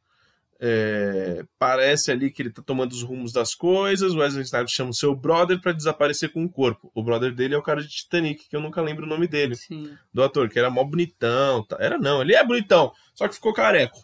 [0.61, 4.13] É, parece ali que ele tá tomando os rumos das coisas.
[4.13, 6.91] O Wesley Snipes chama o seu brother para desaparecer com o corpo.
[6.93, 9.55] O brother dele é o cara de Titanic, que eu nunca lembro o nome dele.
[9.55, 9.95] Sim.
[10.13, 11.63] Do ator, que era mó bonitão.
[11.63, 13.97] tá- Era não, ele é bonitão, só que ficou careco.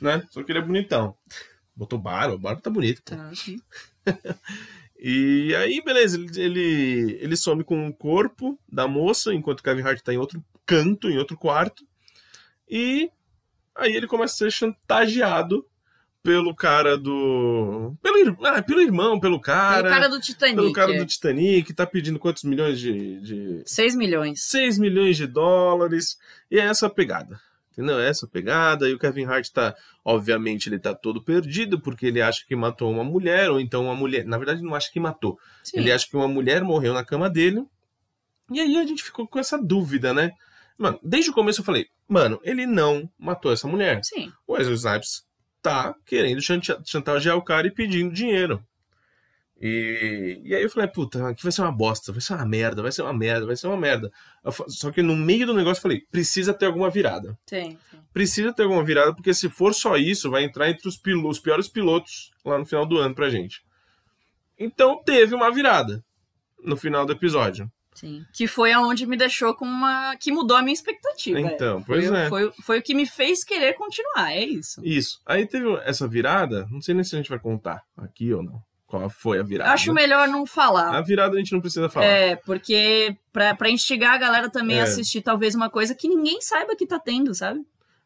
[0.00, 0.26] Né?
[0.30, 1.14] Só que ele é bonitão.
[1.74, 3.02] Botou barba, o barba tá bonito.
[3.02, 3.30] Tá.
[4.98, 9.82] E aí, beleza, ele, ele, ele some com o corpo da moça, enquanto o Kevin
[9.82, 11.86] Hart tá em outro canto, em outro quarto.
[12.66, 13.10] E
[13.74, 15.66] aí ele começa a ser chantageado
[16.26, 17.94] pelo cara do.
[18.02, 19.82] Pelo, ah, pelo irmão, pelo cara.
[19.82, 20.56] Tem o cara do Titanic.
[20.56, 23.20] pelo cara do Titanic, tá pedindo quantos milhões de.
[23.20, 24.42] de 6 milhões.
[24.42, 26.18] 6 milhões de dólares.
[26.50, 27.40] E é essa pegada.
[27.72, 28.00] Entendeu?
[28.00, 28.88] É essa pegada.
[28.88, 29.76] E o Kevin Hart tá.
[30.04, 33.94] Obviamente, ele tá todo perdido, porque ele acha que matou uma mulher, ou então uma
[33.94, 34.24] mulher.
[34.24, 35.38] Na verdade, não acha que matou.
[35.62, 35.78] Sim.
[35.78, 37.64] Ele acha que uma mulher morreu na cama dele.
[38.50, 40.32] E aí a gente ficou com essa dúvida, né?
[40.76, 44.00] Mano, desde o começo eu falei, mano, ele não matou essa mulher.
[44.04, 44.32] Sim.
[44.46, 45.26] O Wesley Snipes
[45.70, 46.40] tá querendo
[46.84, 48.62] chantagear o cara e pedindo dinheiro.
[49.58, 52.82] E, e aí eu falei, puta, aqui vai ser uma bosta, vai ser uma merda,
[52.82, 54.12] vai ser uma merda, vai ser uma merda.
[54.68, 57.36] Só que no meio do negócio eu falei, precisa ter alguma virada.
[57.46, 57.78] Tem.
[58.12, 61.40] Precisa ter alguma virada, porque se for só isso, vai entrar entre os, pilo- os
[61.40, 63.62] piores pilotos lá no final do ano pra gente.
[64.58, 66.04] Então teve uma virada
[66.62, 67.70] no final do episódio.
[67.96, 68.24] Sim.
[68.32, 70.14] Que foi aonde me deixou com uma.
[70.20, 71.40] que mudou a minha expectativa.
[71.40, 72.28] Então, pois foi, é.
[72.28, 74.80] Foi, foi o que me fez querer continuar, é isso.
[74.84, 75.20] Isso.
[75.26, 78.60] Aí teve essa virada, não sei nem se a gente vai contar aqui ou não.
[78.86, 79.72] Qual foi a virada?
[79.72, 81.00] Acho melhor não A falar.
[81.02, 82.06] virada a gente não precisa falar.
[82.06, 84.82] É, porque pra, pra instigar a galera também É.
[84.82, 87.60] a assistir talvez uma coisa que ninguém saiba que tá tendo, sabe?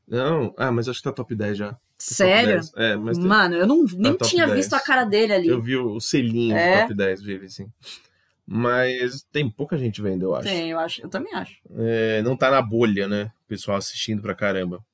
[0.09, 1.73] Não, ah, mas acho que tá top 10 já.
[1.73, 2.55] Tá Sério?
[2.55, 2.73] 10.
[2.77, 4.57] É, mas Mano, eu não, nem top tinha 10.
[4.57, 5.49] visto a cara dele ali.
[5.49, 6.77] eu vi o selinho É?
[6.77, 7.67] do top 10, vive assim.
[8.53, 10.49] Mas tem pouca gente vendo, eu acho.
[10.49, 11.61] Tem, eu acho, eu também acho.
[11.79, 13.31] É, não tá na bolha, né?
[13.45, 14.85] O pessoal assistindo pra caramba.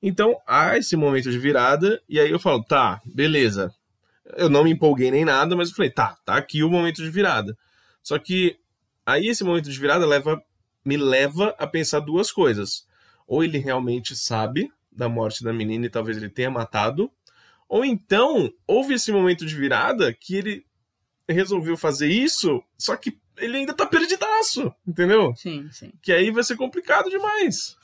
[0.00, 3.74] Então, há esse momento de virada, e aí eu falo, tá, beleza.
[4.36, 7.10] Eu não me empolguei nem nada, mas eu falei, tá, tá aqui o momento de
[7.10, 7.58] virada.
[8.00, 8.60] Só que
[9.04, 10.40] aí esse momento de virada leva,
[10.84, 12.86] me leva a pensar duas coisas.
[13.26, 17.10] Ou ele realmente sabe da morte da menina e talvez ele tenha matado,
[17.68, 20.64] ou então houve esse momento de virada que ele
[21.28, 25.34] resolveu fazer isso, só que ele ainda tá perdidaço, entendeu?
[25.36, 25.92] Sim, sim.
[26.02, 27.76] Que aí vai ser complicado demais.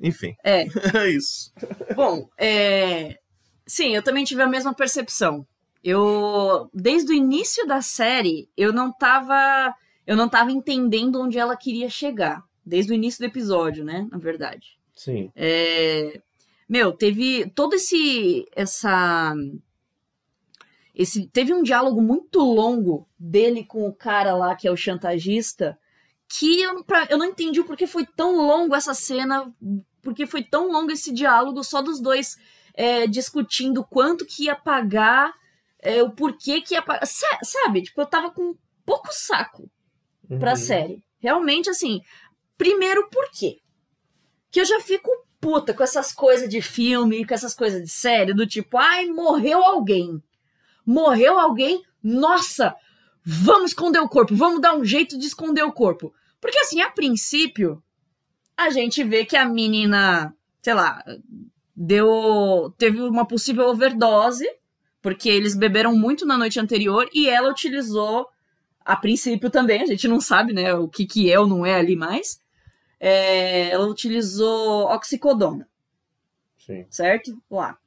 [0.00, 0.62] Enfim, É.
[0.96, 1.52] é isso.
[1.94, 3.18] Bom, é...
[3.66, 5.46] sim, eu também tive a mesma percepção.
[5.82, 9.74] Eu, desde o início da série, eu não tava,
[10.06, 12.42] eu não tava entendendo onde ela queria chegar.
[12.64, 14.06] Desde o início do episódio, né?
[14.10, 14.78] Na verdade.
[14.94, 15.32] Sim.
[15.34, 16.20] É,
[16.68, 18.46] Meu, teve todo esse.
[18.54, 19.34] Essa.
[21.00, 25.78] Esse, teve um diálogo muito longo dele com o cara lá que é o chantagista.
[26.28, 29.50] Que eu, pra- eu não entendi o porquê foi tão longo essa cena.
[30.02, 32.36] Porque foi tão longo esse diálogo só dos dois
[32.74, 35.32] é, discutindo quanto que ia pagar,
[35.80, 37.06] é, o porquê que ia pagar.
[37.06, 37.82] Sa- Sabe?
[37.82, 39.70] Tipo, eu tava com pouco saco
[40.38, 40.56] pra Uhum.
[40.56, 41.04] série.
[41.18, 42.00] Realmente, assim,
[42.58, 43.58] primeiro por quê?
[44.50, 45.10] Que eu já fico
[45.40, 49.62] puta com essas coisas de filme, com essas coisas de série, do tipo, ai, morreu
[49.64, 50.22] alguém.
[50.84, 52.74] Morreu alguém, nossa,
[53.24, 56.12] vamos esconder o corpo, vamos dar um jeito de esconder o corpo.
[56.40, 57.82] Porque, assim, a princípio,
[58.56, 61.04] a gente vê que a menina, sei lá,
[61.76, 62.74] deu.
[62.76, 64.48] teve uma possível overdose,
[65.02, 68.26] porque eles beberam muito na noite anterior e ela utilizou
[68.84, 71.74] a princípio também, a gente não sabe, né, o que, que é ou não é
[71.74, 72.40] ali mais.
[72.98, 75.66] É, ela utilizou oxicodona,
[76.58, 76.84] Sim.
[76.90, 77.40] certo?
[77.50, 77.78] Lá.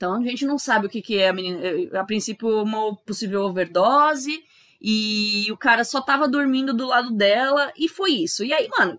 [0.00, 1.60] Então a gente não sabe o que, que é a menina.
[1.62, 4.42] eh, A princípio, uma possível overdose.
[4.80, 7.70] E o cara só tava dormindo do lado dela.
[7.76, 8.42] E foi isso.
[8.42, 8.98] E aí, mano,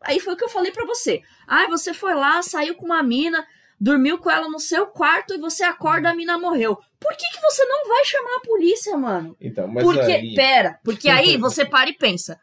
[0.00, 1.20] aí foi o que eu falei pra você.
[1.48, 3.44] Ah, você foi lá, saiu com uma mina,
[3.80, 6.76] dormiu com ela no seu quarto e você acorda, a mina morreu.
[7.00, 9.36] Por que, que você não vai chamar a polícia, mano?
[9.40, 10.34] Então, mas Porque, aí...
[10.36, 12.38] pera, porque aí você para e pensa.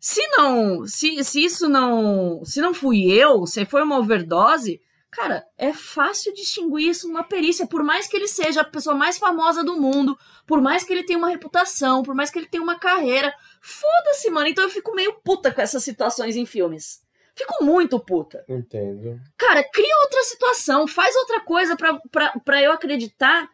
[0.00, 4.80] Se não, se, se isso não, se não fui eu, se foi uma overdose,
[5.16, 9.16] cara, é fácil distinguir isso numa perícia, por mais que ele seja a pessoa mais
[9.16, 12.62] famosa do mundo, por mais que ele tenha uma reputação, por mais que ele tenha
[12.62, 13.34] uma carreira.
[13.62, 14.46] Foda-se, mano.
[14.46, 17.02] Então eu fico meio puta com essas situações em filmes.
[17.34, 18.44] Fico muito puta.
[18.46, 19.18] Entendo.
[19.38, 23.48] Cara, cria outra situação, faz outra coisa pra, pra, pra eu acreditar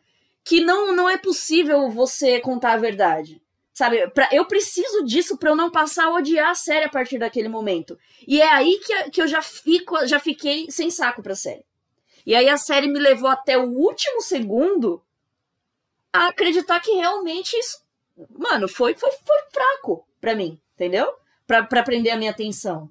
[0.45, 3.41] que não, não é possível você contar a verdade.
[3.73, 7.19] Sabe, pra, eu preciso disso pra eu não passar a odiar a série a partir
[7.19, 7.99] daquele momento.
[8.27, 11.65] E é aí que, que eu já fico, já fiquei sem saco pra série.
[12.27, 15.03] E aí a série me levou até o último segundo
[16.13, 17.81] a acreditar que realmente isso,
[18.31, 21.11] mano, foi, foi, foi fraco pra mim, entendeu?
[21.47, 22.91] Pra, pra prender a minha atenção.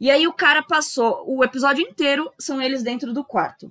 [0.00, 3.70] E aí o cara passou o episódio inteiro, são eles dentro do quarto.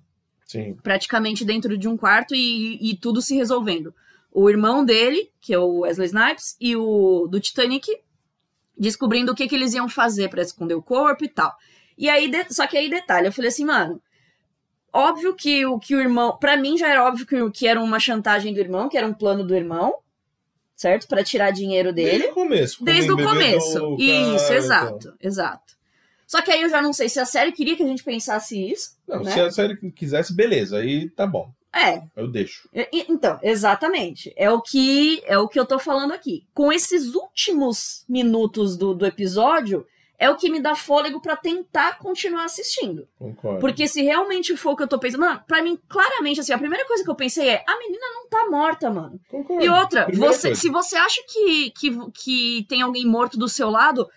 [0.49, 0.73] Sim.
[0.81, 3.93] praticamente dentro de um quarto e, e tudo se resolvendo.
[4.31, 7.87] O irmão dele, que é o Wesley Snipes, e o do Titanic
[8.77, 11.53] descobrindo o que, que eles iam fazer para esconder o corpo e tal.
[11.97, 14.01] E aí, de- só que aí detalhe, eu falei assim, mano,
[14.93, 17.99] óbvio que o que o irmão, Pra mim já era óbvio que, que era uma
[17.99, 19.95] chantagem do irmão, que era um plano do irmão,
[20.75, 21.07] certo?
[21.07, 22.11] Pra tirar dinheiro dele.
[22.11, 22.83] Desde o começo.
[22.85, 23.95] Desde o começo.
[23.99, 25.73] Isso, cara exato, exato.
[26.25, 28.55] Só que aí eu já não sei se a série queria que a gente pensasse
[28.71, 28.91] isso.
[29.07, 29.31] Não, né?
[29.31, 31.51] se a série quisesse, beleza, aí tá bom.
[31.73, 32.67] É, Eu deixo.
[32.91, 34.33] Então, exatamente.
[34.35, 36.45] É o que é o que eu tô falando aqui.
[36.53, 39.85] Com esses últimos minutos do, do episódio,
[40.17, 43.07] é o que me dá fôlego pra tentar continuar assistindo.
[43.17, 43.59] Concordo.
[43.59, 45.21] Porque se realmente for o que eu tô pensando.
[45.21, 48.27] Mano, pra mim, claramente, assim, a primeira coisa que eu pensei é: a menina não
[48.27, 49.19] tá morta, mano.
[49.29, 49.63] Concordo.
[49.63, 54.07] E outra, você, se você acha que, que, que tem alguém morto do seu lado.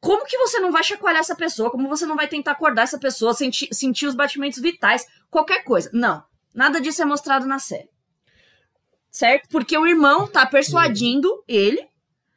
[0.00, 1.70] Como que você não vai chacoalhar essa pessoa?
[1.70, 5.06] Como você não vai tentar acordar essa pessoa, sentir, sentir os batimentos vitais?
[5.30, 5.88] Qualquer coisa.
[5.94, 6.22] Não.
[6.54, 7.90] Nada disso é mostrado na série.
[9.10, 9.48] Certo?
[9.48, 11.86] Porque o irmão tá persuadindo ele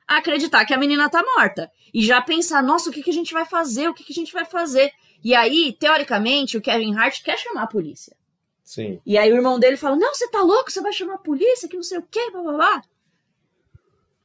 [0.08, 1.72] a acreditar que a menina tá morta.
[1.94, 3.90] E já pensar, nossa, o que, que a gente vai fazer?
[3.90, 4.92] O que, que a gente vai fazer?
[5.24, 8.16] E aí, teoricamente, o Kevin Hart quer chamar a polícia.
[8.64, 9.02] Sim.
[9.06, 10.72] E aí o irmão dele fala: Não, você tá louco?
[10.72, 12.82] Você vai chamar a polícia, que não sei o quê, blá blá blá.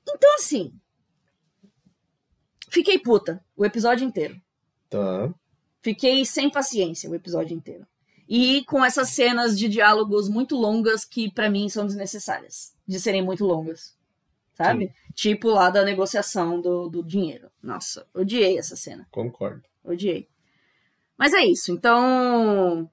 [0.09, 0.73] Então, assim.
[2.69, 4.41] Fiquei puta o episódio inteiro.
[4.91, 5.33] Tá.
[5.81, 7.87] Fiquei sem paciência o episódio inteiro.
[8.35, 12.73] E com essas cenas de diálogos muito longas que pra mim são desnecessárias.
[12.89, 13.95] De serem muito longas.
[14.55, 14.91] Sabe?
[15.15, 17.49] Tipo lá da negociação do, do dinheiro.
[17.63, 19.07] Nossa, odiei essa cena.
[19.11, 19.63] Concordo.
[19.85, 20.29] Odiei.
[21.19, 21.73] Mas é isso.
[21.73, 22.89] Então.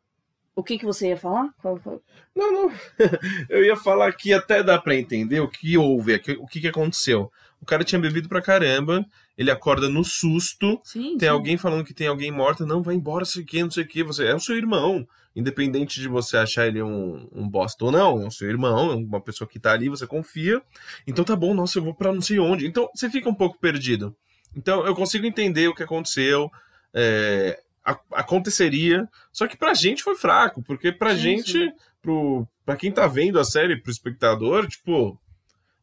[0.55, 1.53] O que, que você ia falar?
[1.61, 2.01] Qual- qual-
[2.35, 2.71] Não, não.
[3.47, 7.31] Eu ia falar que até dá pra entender o que houve, o que, que aconteceu.
[7.61, 9.05] O cara tinha bebido pra caramba,
[9.37, 11.33] ele acorda no susto, Sim, tem sim.
[11.33, 13.87] alguém falando que tem alguém morta, não, vai embora, sei o que, não sei o
[13.87, 15.07] que, você é o seu irmão.
[15.39, 18.95] Independente de você achar ele um, um bosta ou não, é o seu irmão, é
[18.95, 20.61] uma pessoa que tá ali, você confia.
[21.07, 22.67] Então tá bom, nossa, eu vou pra não sei onde.
[22.67, 24.15] Então você fica um pouco perdido.
[24.55, 26.51] Então eu consigo entender o que aconteceu.
[26.93, 31.71] é, a- aconteceria, só que pra gente foi fraco, porque pra Sim, gente, sim.
[32.01, 35.19] pro, pra quem tá vendo a série, pro espectador, tipo,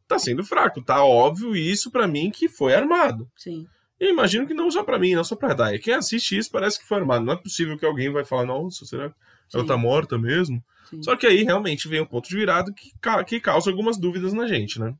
[0.07, 3.29] tá sendo fraco, tá óbvio, isso pra mim que foi armado.
[3.35, 3.65] Sim.
[3.99, 5.79] E imagino que não só pra mim, não só pra Dai.
[5.79, 7.25] Quem assiste isso parece que foi armado.
[7.25, 9.15] Não é possível que alguém vai falar, nossa, será que
[9.53, 10.63] ela tá morta mesmo?
[10.89, 11.03] Sim.
[11.03, 12.91] Só que aí realmente vem o ponto de virada que,
[13.25, 14.95] que causa algumas dúvidas na gente, né?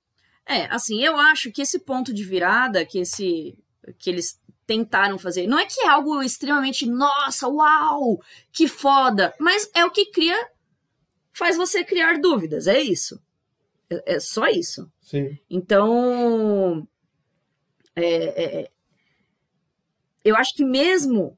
[0.45, 3.57] É, assim, eu acho que esse ponto de virada que esse
[3.97, 9.69] que eles tentaram fazer, não é que é algo extremamente, nossa, uau, que foda, mas
[9.73, 10.35] é o que cria
[11.31, 13.21] faz você criar dúvidas, é isso.
[13.89, 14.91] É, é só isso.
[15.01, 15.37] Sim.
[15.49, 16.87] Então,
[17.95, 18.71] é, é, é,
[20.23, 21.36] eu acho que mesmo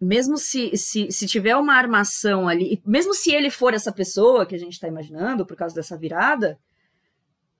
[0.00, 4.54] mesmo se, se, se tiver uma armação ali, mesmo se ele for essa pessoa que
[4.54, 6.58] a gente tá imaginando por causa dessa virada,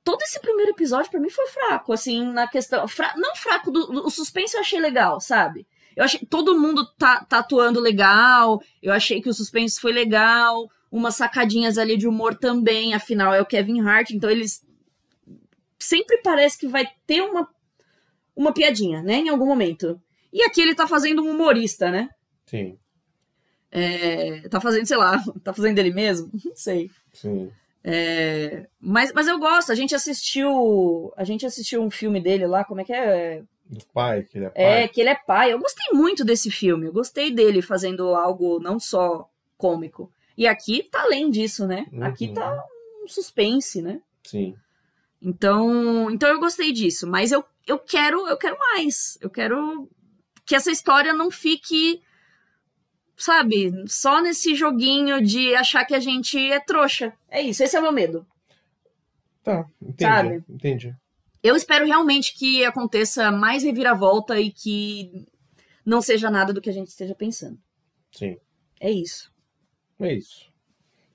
[0.05, 3.87] todo esse primeiro episódio pra mim foi fraco, assim, na questão, fra- não fraco do,
[3.87, 5.67] do- o suspense eu achei legal, sabe?
[5.97, 10.71] Eu achei todo mundo tá, tá atuando legal, eu achei que o suspense foi legal,
[10.93, 14.65] umas sacadinhas ali de humor também, afinal é o Kevin Hart, então eles
[15.79, 17.49] sempre parece que vai ter uma
[18.35, 20.01] uma piadinha, né, em algum momento.
[20.33, 22.09] E aqui ele tá fazendo um humorista, né?
[22.49, 22.79] Sim.
[23.71, 26.31] É, tá fazendo, sei lá, tá fazendo ele mesmo?
[26.45, 26.91] Não sei.
[27.13, 27.53] Sim.
[27.85, 31.13] É, mas, mas eu gosto, a gente assistiu.
[31.17, 33.43] A gente assistiu um filme dele lá, como é que é?
[33.67, 34.83] Do pai, que ele é pai.
[34.83, 35.53] É, que ele é pai.
[35.53, 36.87] Eu gostei muito desse filme.
[36.87, 40.11] Eu gostei dele fazendo algo não só cômico.
[40.37, 41.87] E aqui tá além disso, né?
[42.01, 42.35] Aqui Uhum.
[42.35, 42.65] tá
[43.05, 44.01] um suspense, né?
[44.25, 44.55] Sim.
[45.21, 49.19] Então, então eu gostei disso, mas eu, eu quero, eu quero mais.
[49.21, 49.89] Eu quero
[50.47, 52.01] que essa história não fique
[53.19, 57.13] sabe, só nesse joguinho de achar que a gente é trouxa.
[57.29, 58.27] É isso, esse é o meu medo.
[59.43, 60.03] Tá, entendi.
[60.03, 60.45] Sabe?
[60.49, 60.97] Entendi.
[61.43, 65.27] Eu espero realmente que aconteça mais reviravolta e que
[65.85, 67.59] não seja nada do que a gente esteja pensando.
[68.13, 68.37] Sim.
[68.81, 69.33] É isso.
[70.01, 70.49] É isso.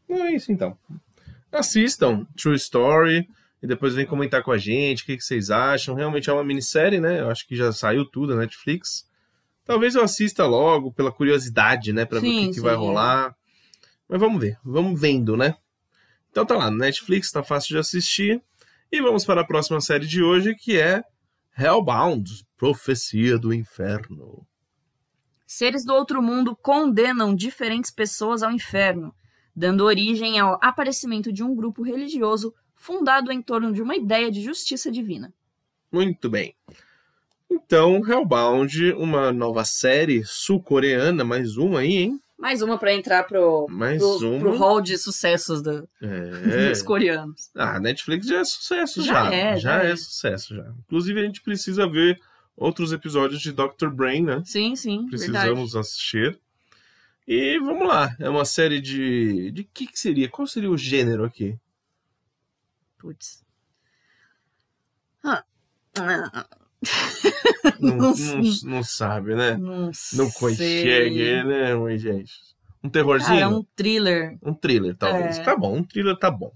[0.07, 0.77] Não é isso então.
[1.51, 3.29] Assistam True Story
[3.61, 5.95] e depois vem comentar com a gente o que, que vocês acham.
[5.95, 7.21] Realmente é uma minissérie, né?
[7.21, 9.07] Eu acho que já saiu tudo na Netflix.
[9.65, 12.05] Talvez eu assista logo pela curiosidade, né?
[12.05, 13.35] Pra ver o Sim, que, que sim, vai rolar.
[14.07, 14.57] Mas vamos ver.
[14.63, 15.55] Vamos vendo, né?
[16.29, 18.41] Então tá lá, Netflix, tá fácil de assistir.
[18.91, 21.03] E vamos para a próxima série de hoje, que é
[21.57, 24.45] Hellbound Profecia do Inferno.
[25.45, 29.13] Seres do outro mundo condenam diferentes pessoas ao inferno,
[29.55, 34.41] dando origem ao aparecimento de um grupo religioso fundado em torno de uma ideia de
[34.41, 35.31] justiça divina.
[35.91, 36.55] Muito bem.
[37.53, 42.19] Então, Hellbound, uma nova série sul-coreana, mais uma aí, hein?
[42.37, 46.69] Mais uma pra entrar pro, Mais pro, pro hall de sucessos do- É.
[46.69, 47.49] dos coreanos.
[47.55, 49.33] Ah, Netflix já é sucesso, Já já.
[49.33, 49.95] é, já é é.
[49.95, 50.73] sucesso, já.
[50.85, 52.19] Inclusive, a gente precisa ver
[52.57, 53.89] outros episódios de Dr.
[53.93, 54.41] Brain, né?
[54.45, 55.31] Sim, sim, verdade.
[55.31, 56.37] Precisamos assistir.
[57.25, 58.13] E vamos lá.
[58.19, 59.49] É uma série de.
[59.51, 60.27] De que, que seria?
[60.27, 61.55] Qual seria o gênero aqui?
[62.97, 63.45] Putz.
[65.23, 65.43] Ah.
[65.97, 66.47] Ah,
[67.79, 68.13] Não, Não
[68.65, 69.57] não, sabe, né?
[69.57, 72.33] não Não consegue, né, oi, gente?
[72.83, 73.39] Um terrorzinho?
[73.39, 74.37] Cara, é um thriller.
[74.41, 75.37] Um thriller, talvez.
[75.39, 75.43] É.
[75.43, 76.51] Tá bom, um thriller tá bom.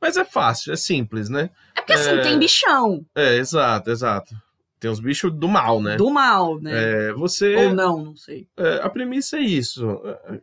[0.00, 1.50] Mas é fácil, é simples, né?
[1.76, 2.22] É porque assim, É.
[2.22, 3.04] tem bichão.
[3.14, 4.34] É, exato, exato.
[4.78, 5.96] Tem os bichos do mal, né?
[5.96, 6.72] Do mal, né?
[7.08, 7.54] É, você.
[7.66, 8.48] Ou não, não sei.
[8.56, 9.86] É, a premissa é isso.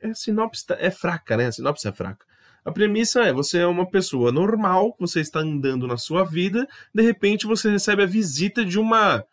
[0.02, 1.48] É, a sinopse tá- é fraca, né?
[1.48, 2.26] A sinopse é fraca.
[2.68, 7.02] A premissa é: você é uma pessoa normal, você está andando na sua vida, de
[7.02, 9.24] repente você recebe a visita de uma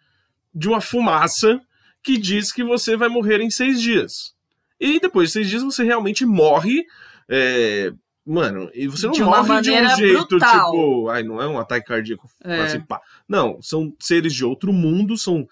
[0.54, 1.60] de uma fumaça
[2.00, 4.32] que diz que você vai morrer em seis dias.
[4.78, 6.84] E depois de seis dias você realmente morre.
[7.28, 7.92] é,
[8.24, 10.70] Mano, e você não De uma morre de um jeito brutal.
[10.70, 11.08] tipo.
[11.08, 12.30] Ai, não é um ataque cardíaco.
[12.42, 12.60] É.
[12.60, 13.00] Assim, pá.
[13.28, 15.46] Não, são seres de outro mundo, são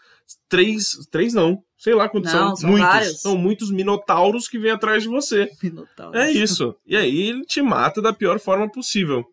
[0.49, 0.97] três.
[1.11, 1.63] Três não.
[1.77, 2.57] Sei lá quantos Não, são.
[2.57, 2.89] são muitos.
[2.89, 3.21] vários.
[3.21, 5.51] São muitos minotauros que vêm atrás de você.
[5.63, 6.17] Minotauro.
[6.17, 6.77] É isso.
[6.87, 9.25] E aí ele te mata da pior forma possível.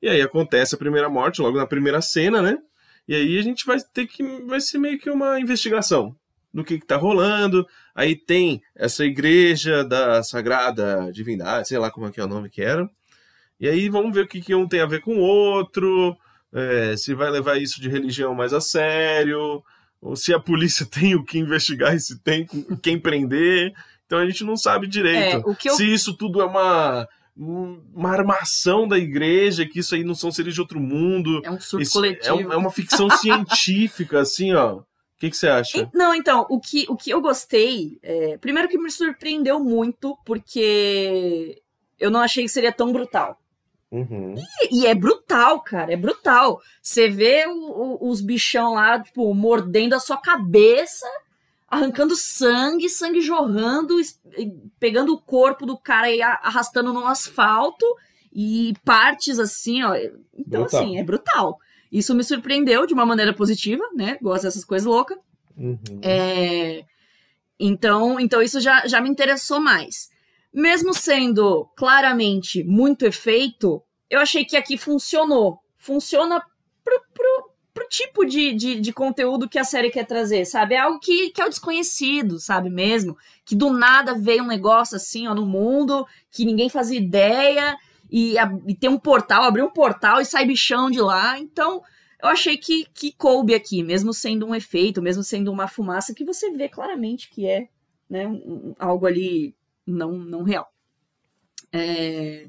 [0.00, 2.58] E aí acontece a primeira morte, logo na primeira cena, né?
[3.06, 4.22] E aí a gente vai ter que.
[4.46, 6.14] Vai ser meio que uma investigação
[6.52, 7.66] do que, que tá rolando.
[7.94, 12.48] Aí tem essa igreja da Sagrada Divindade, sei lá como é que é o nome
[12.48, 12.88] que era.
[13.60, 16.16] E aí vamos ver o que, que um tem a ver com o outro.
[16.52, 19.62] é, se vai levar isso de religião mais a sério.
[20.04, 22.46] Ou se a polícia tem o que investigar e se tem
[22.82, 23.72] quem prender.
[24.04, 25.36] Então a gente não sabe direito.
[25.36, 29.94] É, o que eu Se isso tudo é uma, uma armação da igreja, que isso
[29.94, 31.40] aí não são seres de outro mundo.
[31.42, 32.38] É um surto Isso coletivo.
[32.40, 34.76] é, um- é uma ficção científica, assim, ó.
[34.76, 34.84] O
[35.18, 35.90] que, que você acha?
[35.94, 41.62] Não, então, o que, o que eu gostei, é, primeiro que me surpreendeu muito, porque
[41.98, 43.40] eu não achei que seria tão brutal.
[43.94, 44.34] Uhum.
[44.70, 46.60] E, e é brutal, cara, é brutal.
[46.82, 47.52] Você vê o-
[48.02, 51.06] o- os bichão lá, tipo, mordendo a sua cabeça,
[51.68, 53.94] arrancando sangue, sangue jorrando,
[54.80, 57.86] pegando o corpo do cara e arrastando no asfalto,
[58.32, 59.94] e partes assim, ó.
[60.36, 60.80] Então, Brutal.
[60.80, 61.58] assim, é brutal.
[61.92, 64.18] Isso me surpreendeu de uma maneira positiva, né?
[64.20, 65.16] Gosto dessas coisas loucas.
[65.56, 65.78] Uhum.
[66.02, 66.84] É,
[67.60, 70.10] então, então isso já, já me interessou mais.
[70.52, 73.80] Mesmo sendo claramente muito efeito,
[74.10, 75.58] eu achei que aqui funcionou.
[75.76, 76.40] Funciona
[76.82, 80.74] pro, pro, pro tipo de, de, de conteúdo que a série quer trazer, sabe?
[80.74, 83.16] É algo que, que é o desconhecido, sabe mesmo?
[83.44, 87.76] Que do nada veio um negócio assim, ó, no mundo, que ninguém fazia ideia,
[88.10, 88.36] e,
[88.66, 91.38] e tem um portal, abriu um portal e sai bichão de lá.
[91.38, 91.82] Então,
[92.22, 96.24] eu achei que, que coube aqui, mesmo sendo um efeito, mesmo sendo uma fumaça que
[96.24, 97.68] você vê claramente que é
[98.08, 99.54] né, um- algo ali
[99.86, 100.72] não, não real.
[101.72, 102.46] É,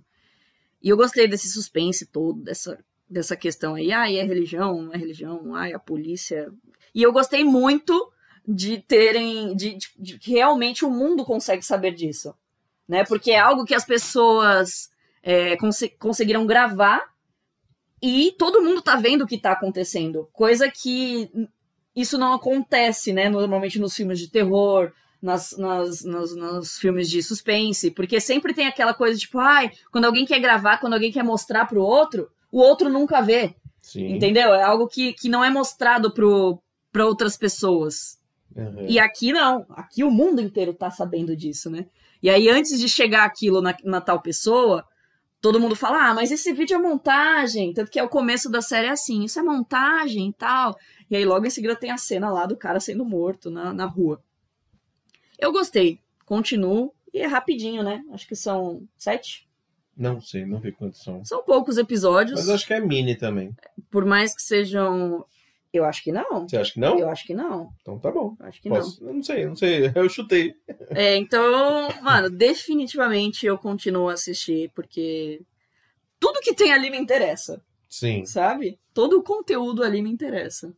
[0.85, 2.77] E eu gostei desse suspense todo, dessa,
[3.09, 3.91] dessa questão aí.
[3.91, 6.47] Ai, é religião, não é religião, ai, a polícia.
[6.93, 8.11] E eu gostei muito
[8.47, 9.55] de terem.
[9.55, 12.35] de, de- de que realmente o mundo consegue saber disso.
[12.87, 13.03] Né?
[13.03, 14.91] Porque é algo que as pessoas
[15.23, 17.01] é, conse- conseguiram gravar
[17.99, 20.29] e todo mundo tá vendo o que tá acontecendo.
[20.31, 21.27] Coisa que
[21.95, 23.27] isso não acontece, né?
[23.27, 24.91] Normalmente nos filmes de terror,
[25.21, 30.05] nas, nas, nos, nos filmes de suspense, porque sempre tem aquela coisa tipo, ai, quando
[30.05, 33.55] alguém quer gravar, quando alguém quer mostrar pro outro, o outro nunca vê.
[33.81, 34.15] Sim.
[34.15, 34.53] Entendeu?
[34.53, 36.59] É algo que, que não é mostrado pro,
[36.91, 38.19] pra outras pessoas.
[38.55, 38.85] Uhum.
[38.87, 39.65] E aqui não.
[39.71, 41.85] Aqui o mundo inteiro tá sabendo disso, né?
[42.23, 44.83] E aí, antes de chegar aquilo na, na tal pessoa,
[45.41, 47.73] todo mundo fala: ah, mas esse vídeo é montagem.
[47.73, 50.75] Tanto que é o começo da série é assim: isso é montagem e tal.
[51.11, 53.85] E aí, logo em seguida, tem a cena lá do cara sendo morto na, na
[53.85, 54.23] rua.
[55.45, 55.99] Eu gostei.
[56.25, 56.91] Continuo.
[57.13, 58.03] E é rapidinho, né?
[58.11, 59.47] Acho que são sete.
[59.95, 61.23] Não sei, não vi quantos são.
[61.23, 62.39] São poucos episódios.
[62.39, 63.55] Mas acho que é mini também.
[63.91, 65.23] Por mais que sejam.
[65.71, 66.49] Eu acho que não.
[66.49, 66.97] Você acha que não?
[66.97, 67.69] Eu acho que não.
[67.79, 68.35] Então tá bom.
[68.39, 68.77] Eu acho que não.
[68.77, 69.05] Posso?
[69.05, 69.91] Eu não sei, não sei.
[69.95, 70.55] Eu chutei.
[70.89, 75.41] É, então, mano, definitivamente eu continuo a assistir, porque
[76.19, 78.25] tudo que tem ali me interessa, Sim.
[78.25, 78.79] sabe?
[78.95, 80.73] Todo o conteúdo ali me interessa.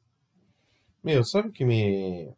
[1.02, 2.36] Meu, sabe o que me.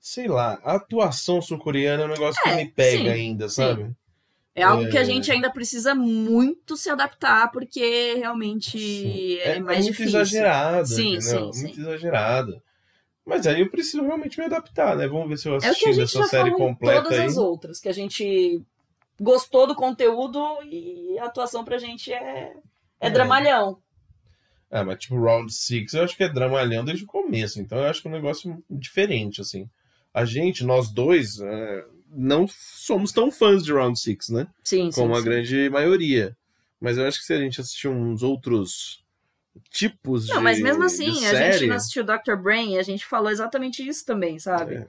[0.00, 3.54] Sei lá, a atuação sul-coreana é um negócio É, que me pega sim, ainda, sim.
[3.56, 3.94] sabe?
[4.54, 5.04] É algo que a É.
[5.04, 9.36] gente ainda precisa muito se adaptar, porque realmente Sim.
[9.40, 10.20] é, mais muito difícil.
[10.20, 11.52] exagerado, Sim, entendeu?
[11.52, 11.80] sim, muito sim.
[11.82, 12.62] exagerado.
[13.24, 15.06] Mas aí eu preciso realmente me adaptar, né?
[15.06, 17.18] Vamos ver se eu É o que a assistindo gente essa já série completa todas
[17.18, 17.26] aí.
[17.26, 18.60] as outras, que a gente
[19.20, 22.54] gostou do conteúdo e a atuação pra gente é,
[22.98, 23.10] é, É.
[23.10, 23.78] dramalhão.
[24.70, 27.84] Ah, mas tipo, Round 6 eu acho que é dramalhão desde o começo, então eu
[27.84, 29.68] acho que é um negócio diferente, assim.
[30.12, 34.46] A gente, nós dois, é, não somos tão fãs de Round Six, né?
[34.62, 35.00] Sim, sim.
[35.00, 35.24] Como a sim.
[35.24, 36.36] grande maioria.
[36.80, 39.04] Mas eu acho que se a gente assistir uns outros
[39.70, 42.36] tipos de Não, mas mesmo assim, a série, gente não assistiu Dr.
[42.40, 44.76] Brain e a gente falou exatamente isso também, sabe?
[44.76, 44.86] É.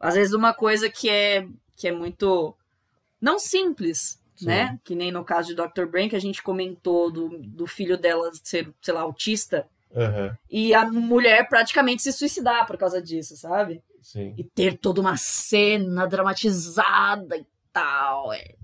[0.00, 1.46] Às vezes uma coisa que é,
[1.76, 2.54] que é muito.
[3.20, 4.46] Não simples, Sim.
[4.46, 4.78] né?
[4.84, 5.86] Que nem no caso de Dr.
[5.86, 9.66] Brain, que a gente comentou do, do filho dela ser, sei lá, autista.
[9.94, 13.82] Aham, E a mulher praticamente se suicidar por causa disso, sabe?
[14.02, 14.34] Sim.
[14.36, 18.32] E ter toda uma cena dramatizada e tal.
[18.32, 18.54] É,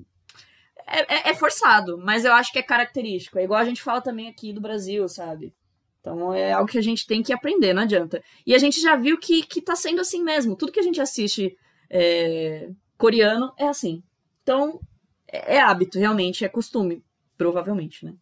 [0.87, 3.39] é, é forçado, mas eu acho que é característico.
[3.39, 5.55] É igual a gente fala também aqui do Brasil, sabe?
[6.01, 8.23] Então é algo que a gente tem que aprender, não adianta.
[8.47, 10.55] E a gente já viu que, que tá sendo assim mesmo.
[10.55, 11.57] Tudo que a gente assiste
[11.89, 14.03] é, coreano é assim.
[14.43, 14.81] Então
[15.27, 17.03] é, é hábito, realmente, é costume.
[17.37, 18.15] Provavelmente, né?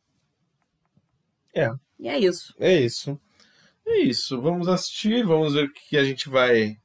[1.54, 1.70] É.
[1.98, 2.54] E é isso.
[2.58, 3.20] É isso.
[3.86, 4.40] É isso.
[4.40, 6.76] Vamos assistir, vamos ver o que a gente vai,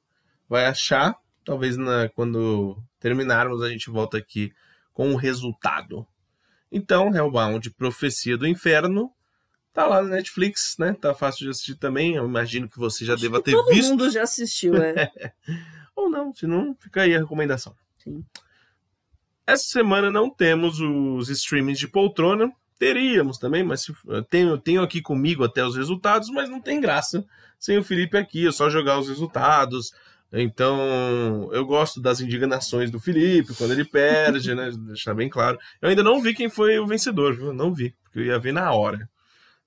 [0.49, 1.15] vai achar.
[1.43, 4.53] Talvez na, quando terminarmos a gente volta aqui
[4.93, 6.05] com o resultado.
[6.71, 9.11] Então, Hellbound, Profecia do Inferno,
[9.73, 10.93] tá lá na Netflix, né?
[10.99, 12.15] Tá fácil de assistir também.
[12.15, 13.91] Eu imagino que você já deva ter Todo visto.
[13.91, 15.11] mundo já assistiu, é.
[15.95, 17.75] Ou não, se não, fica aí a recomendação.
[18.03, 18.23] Sim.
[19.45, 22.51] Essa semana não temos os streamings de poltrona.
[22.77, 26.59] Teríamos também, mas se, eu tenho, eu tenho aqui comigo até os resultados, mas não
[26.59, 27.25] tem graça
[27.57, 28.47] sem o Felipe aqui.
[28.47, 29.93] É só jogar os resultados.
[30.31, 34.71] Então, eu gosto das indignações do Felipe quando ele perde, né?
[34.87, 35.57] Deixar bem claro.
[35.81, 37.53] Eu ainda não vi quem foi o vencedor, viu?
[37.53, 39.09] Não vi, porque eu ia ver na hora.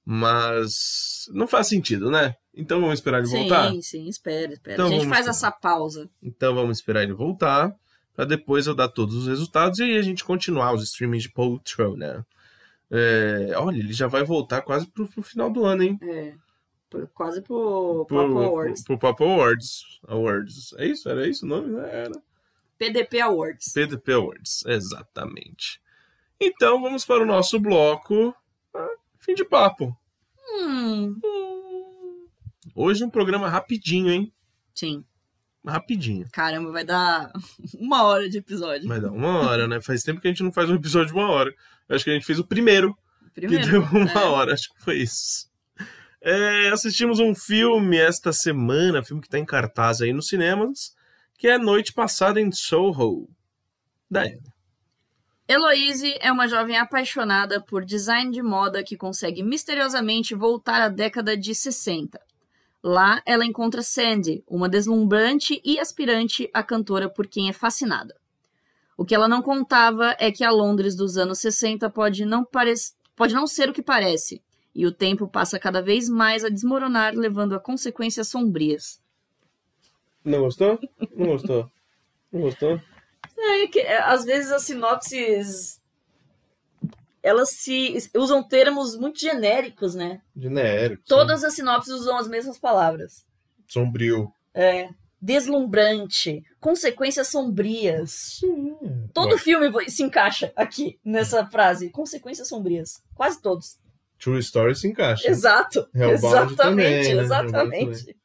[0.05, 2.35] Mas não faz sentido, né?
[2.55, 3.71] Então vamos esperar ele voltar?
[3.71, 4.75] Sim, sim, espera, espera.
[4.75, 5.31] Então a gente faz esperar.
[5.31, 6.11] essa pausa.
[6.23, 7.75] Então vamos esperar ele voltar
[8.15, 11.33] para depois eu dar todos os resultados e aí a gente continuar os streamings de
[11.33, 12.27] Poltrona.
[12.91, 15.99] É, olha, ele já vai voltar quase pro, pro final do ano, hein?
[16.03, 16.35] É.
[16.91, 18.83] Por- quase pro Pro, Papo Awards.
[18.85, 19.83] pro, pro Papo Awards.
[20.09, 20.73] Awards.
[20.77, 21.09] É isso?
[21.09, 21.69] Era isso o nome?
[21.69, 21.89] né?
[21.91, 22.23] Era.
[22.77, 23.73] PDP Awards.
[23.73, 25.81] PDP Awards, exatamente.
[26.41, 28.35] Então vamos para o nosso bloco.
[28.75, 28.89] ah,
[29.21, 29.97] fim de papo.
[30.53, 31.21] Hum,
[32.75, 34.33] Hoje um programa rapidinho, hein?
[34.75, 35.05] sim.
[35.67, 36.27] Rapidinho.
[36.33, 37.31] Caramba, vai dar
[37.79, 38.89] uma hora de episódio.
[38.89, 39.79] Vai dar uma hora, né?
[39.79, 41.55] Faz tempo que a gente não faz um episódio de uma hora.
[41.87, 42.97] Eu acho que a gente fez o primeiro
[43.35, 43.63] Primeiro.
[43.67, 44.25] que deu uma é.
[44.25, 45.50] hora, acho que foi isso.
[46.23, 50.95] É, assistimos um filme esta semana, filme que está em cartaz aí nos cinemas,
[51.39, 53.29] que é Noite Passada em Soho.
[54.11, 54.53] Diana.
[55.49, 61.37] Heloise é uma jovem apaixonada por design de moda que consegue misteriosamente voltar à década
[61.37, 62.21] de 60.
[62.83, 68.15] Lá, ela encontra Sandy, uma deslumbrante e aspirante a cantora por quem é fascinada.
[68.97, 72.47] O que ela não contava é que a Londres dos anos 60 pode não,
[73.17, 74.43] pode não ser o que parece,
[74.75, 79.01] e o tempo passa cada vez mais a desmoronar, levando a consequências sombrias.
[80.25, 80.79] Não gostou?
[81.17, 81.71] Não gostou?
[82.33, 82.81] Não gostou?
[83.39, 85.81] É que, é, às vezes as sinopses
[87.23, 90.23] elas se usam termos muito genéricos, né?
[90.37, 91.03] Genérico.
[91.07, 93.27] Todas as sinopses usam as mesmas palavras.
[93.67, 94.33] Sombrio.
[94.55, 94.89] É,
[95.21, 98.11] deslumbrante, consequências sombrias.
[98.41, 98.75] Sim.
[99.13, 103.03] Todo filme vo- se encaixa aqui nessa frase, consequências sombrias.
[103.15, 103.79] Quase todos.
[104.21, 105.29] True Story se encaixa.
[105.29, 105.89] Exato.
[105.95, 107.23] Hellbound exatamente, também, né?
[107.23, 108.17] Exatamente.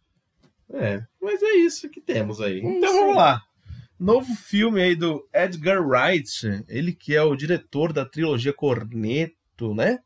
[0.73, 2.59] É, mas é isso que temos aí.
[2.59, 3.15] É então vamos aí.
[3.15, 3.41] lá.
[3.97, 9.99] Novo filme aí do Edgar Wright, ele que é o diretor da trilogia Corneto, né?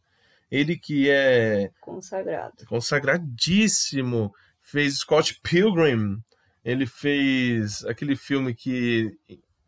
[0.51, 2.65] Ele que é Consagrado.
[2.67, 4.31] consagradíssimo,
[4.61, 6.17] fez Scott Pilgrim,
[6.63, 9.11] ele fez aquele filme que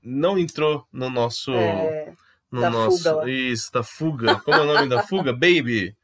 [0.03, 2.13] não entrou no nosso É,
[2.51, 4.39] no da nosso fuga isso, da fuga.
[4.41, 5.32] Como é o nome da fuga?
[5.34, 5.95] Baby.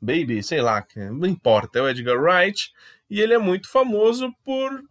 [0.00, 2.72] Baby, sei lá, não importa, é o Edgar Wright
[3.08, 4.82] e ele é muito famoso por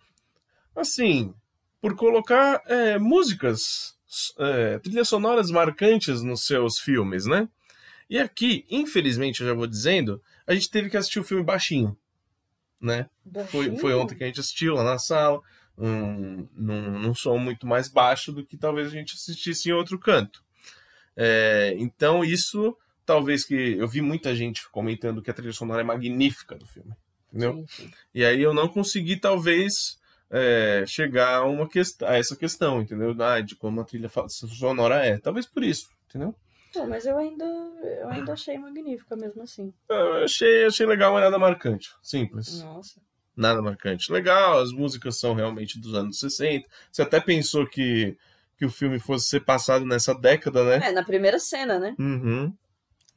[0.75, 1.33] assim,
[1.81, 3.97] por colocar é, músicas,
[4.37, 7.47] é, trilhas sonoras marcantes nos seus filmes, né?
[8.09, 11.97] E aqui, infelizmente, eu já vou dizendo, a gente teve que assistir o filme baixinho,
[12.81, 13.07] né?
[13.49, 15.41] Foi, foi ontem que a gente assistiu lá na sala,
[15.77, 19.97] um, num, num som muito mais baixo do que talvez a gente assistisse em outro
[19.99, 20.43] canto.
[21.15, 22.75] É, então, isso,
[23.09, 23.55] talvez que.
[23.55, 26.91] Eu vi muita gente comentando que a trilha sonora é magnífica do filme,
[27.27, 27.53] entendeu?
[27.53, 27.91] Sim, sim.
[28.13, 29.99] E aí eu não consegui, talvez,
[30.29, 33.15] é, chegar a, uma quest a essa questão, entendeu?
[33.19, 35.17] Ah, de como a trilha sonora é.
[35.17, 36.35] Talvez por isso, entendeu?
[36.71, 39.73] Pô, mas eu ainda, eu ainda achei magnífica mesmo assim.
[39.89, 41.89] Eu achei, achei legal, mas nada marcante.
[42.03, 42.61] Simples.
[42.61, 43.01] Nossa.
[43.35, 44.11] Nada marcante.
[44.11, 46.67] Legal, as músicas são realmente dos anos 60.
[46.91, 48.15] Você até pensou que,
[48.55, 50.89] que o filme fosse ser passado nessa década, né?
[50.89, 51.95] É, na primeira cena, né?
[51.97, 52.53] Uhum.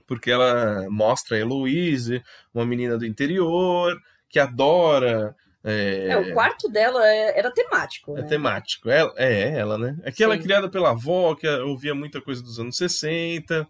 [0.06, 2.22] Porque ela mostra a Heloise,
[2.54, 3.96] uma menina do interior,
[4.28, 5.34] que adora
[5.64, 8.26] É, É, o quarto dela é- era temático, é né?
[8.26, 8.90] temático.
[8.90, 9.96] É, é ela, né?
[10.02, 13.68] É que ela é criada pela avó, que ouvia muita coisa dos anos 60.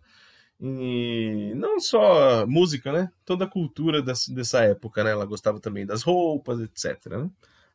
[0.58, 3.10] E não só música, né?
[3.26, 5.10] Toda a cultura dessa, dessa época, né?
[5.10, 7.06] Ela gostava também das roupas, etc.
[7.08, 7.28] né?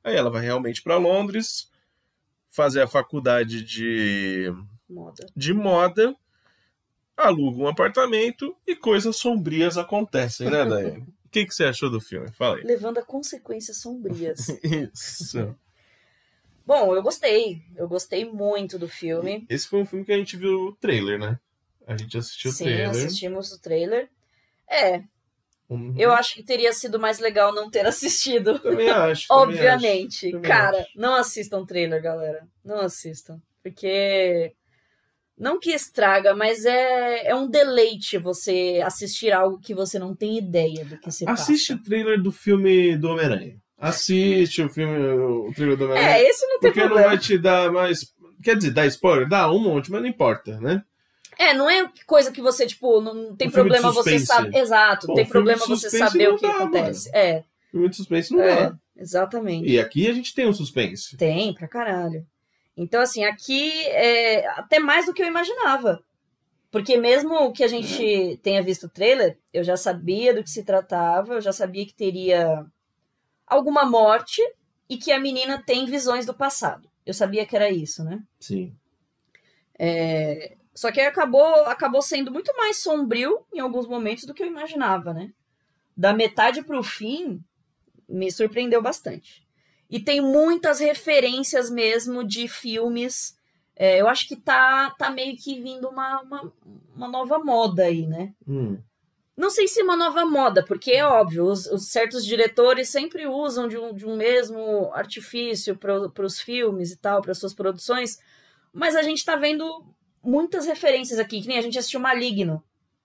[0.03, 1.69] Aí ela vai realmente para Londres
[2.49, 4.51] fazer a faculdade de,
[4.89, 5.25] Moda.
[5.35, 6.15] de moda,
[7.17, 11.05] aluga um apartamento e coisas sombrias acontecem, né, Daiane?
[11.27, 12.31] O que, que você achou do filme?
[12.31, 12.63] Fala aí.
[12.63, 14.47] Levando a consequências sombrias.
[14.63, 15.53] Isso.
[16.65, 17.61] Bom, eu gostei.
[17.75, 19.45] Eu gostei muito do filme.
[19.49, 21.37] Esse foi um filme que a gente viu o trailer, né?
[21.85, 22.89] A gente assistiu o Sim, trailer.
[22.89, 24.09] assistimos o trailer.
[24.69, 25.03] É,
[25.69, 25.93] Uhum.
[25.97, 28.57] eu acho que teria sido mais legal não ter assistido.
[28.59, 29.27] também acho.
[29.27, 30.31] também Obviamente.
[30.31, 30.89] Também Cara, acho.
[30.95, 32.47] não assistam trailer, galera.
[32.63, 33.39] Não assistam.
[33.61, 34.53] Porque.
[35.37, 40.37] Não que estraga, mas é, é um deleite você assistir algo que você não tem
[40.37, 41.81] ideia do que se Assiste passa.
[41.81, 43.55] o trailer do filme do Homem-Aranha.
[43.77, 46.17] Assiste o filme, o trailer do Homem-Aranha.
[46.17, 47.09] É, esse não tem porque não problema.
[47.09, 48.11] vai te dar mais.
[48.43, 49.29] Quer dizer, dá spoiler?
[49.29, 50.81] Dá um monte, mas não importa, né?
[51.37, 54.57] É, não é coisa que você, tipo, não tem Um problema você saber.
[54.57, 57.11] Exato, Pô, tem problema você saber não o que dá, acontece.
[57.13, 58.75] É, Filme de suspense não é, dá.
[58.97, 59.69] exatamente.
[59.69, 61.15] E aqui a gente tem um suspense.
[61.15, 62.25] Tem, pra caralho.
[62.77, 66.03] Então, assim, aqui é até mais do que eu imaginava.
[66.69, 70.63] Porque mesmo que a gente tenha visto o trailer, eu já sabia do que se
[70.63, 72.63] tratava, eu já sabia que teria
[73.47, 74.41] alguma morte
[74.87, 76.87] e que a menina tem visões do passado.
[77.05, 78.21] Eu sabia que era isso, né?
[78.39, 78.75] Sim.
[79.79, 84.47] É, Só que acabou, acabou sendo muito mais sombrio em alguns momentos do que eu
[84.47, 85.31] imaginava, né?
[85.95, 87.41] Da metade pro fim,
[88.07, 89.46] me surpreendeu bastante.
[89.89, 93.37] E tem muitas referências mesmo de filmes.
[93.75, 96.53] É, eu acho que tá, tá meio que vindo uma, uma,
[96.95, 98.33] uma nova moda aí, né?
[98.47, 98.77] Hum.
[99.37, 103.67] Não sei se uma nova moda, porque é óbvio, os, os certos diretores sempre usam
[103.67, 108.17] de um, de um mesmo artifício para os filmes e tal, para suas produções,
[108.73, 109.85] mas a gente tá vendo
[110.23, 112.63] muitas referências aqui, que nem a gente assistiu Maligno,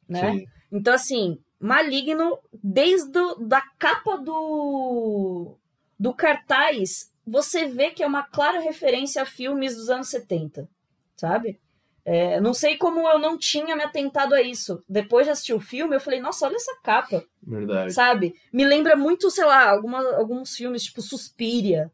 [0.08, 0.32] né?
[0.32, 0.46] Sim.
[0.72, 5.58] Então, assim, Maligno, desde o, da capa do,
[6.02, 10.68] do cartaz, você vê que é uma clara referência a filmes dos anos 70,
[11.14, 11.60] sabe?
[12.04, 14.82] É, não sei como eu não tinha me atentado a isso.
[14.88, 17.92] Depois de assistir o filme, eu falei, nossa, olha essa capa, Verdade.
[17.94, 18.34] sabe?
[18.52, 21.88] Me lembra muito, sei lá, alguma, alguns filmes, tipo Suspiria,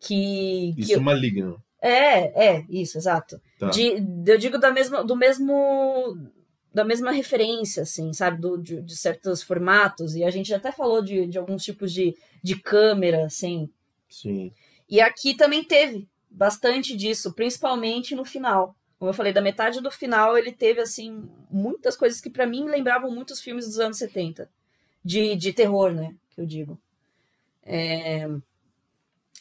[0.00, 0.72] que...
[0.74, 1.62] que Isso é maligno.
[1.80, 3.40] é, é, isso, exato.
[3.56, 3.70] Tá.
[3.70, 6.18] De, eu digo da mesma, do mesmo
[6.74, 11.02] da mesma referência, assim, sabe, do, de, de certos formatos, e a gente até falou
[11.02, 13.70] de, de alguns tipos de, de câmera, assim,
[14.08, 14.54] Sim.
[14.88, 18.76] e aqui também teve bastante disso, principalmente no final.
[18.98, 22.64] Como eu falei, da metade do final ele teve, assim, muitas coisas que pra mim
[22.68, 24.48] lembravam muitos filmes dos anos 70,
[25.04, 26.80] de, de terror, né, que eu digo.
[27.62, 28.28] É,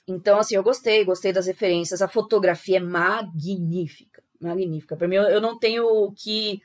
[0.08, 2.02] Então, assim, eu gostei, gostei das referências.
[2.02, 4.96] A fotografia é magnífica, magnífica.
[4.98, 6.62] Para mim, eu eu não tenho o que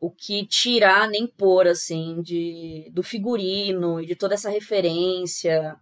[0.00, 5.76] o que tirar nem pôr, assim, de, do figurino e de toda essa referência,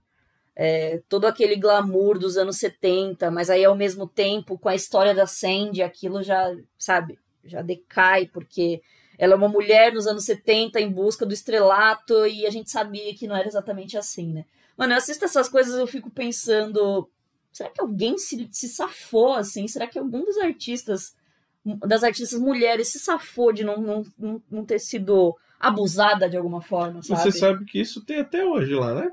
[0.55, 5.15] é, todo aquele glamour dos anos 70, mas aí ao mesmo tempo, com a história
[5.15, 8.83] da Sandy, aquilo já, sabe, já decai, porque
[9.19, 13.15] ela é uma mulher nos anos 70 em busca do estrelato e a gente sabia
[13.15, 14.45] que não era exatamente assim, né?
[14.77, 17.09] Mano, eu assisto essas coisas eu fico pensando,
[17.53, 19.69] será que alguém se, se safou, assim?
[19.69, 21.15] Será que algum dos artistas,
[21.65, 23.77] das artistas mulheres, se safou de não,
[24.19, 27.23] não, não, ter sido abusada de alguma forma, sabe?
[27.23, 29.11] Você sabe que isso tem até hoje lá, né?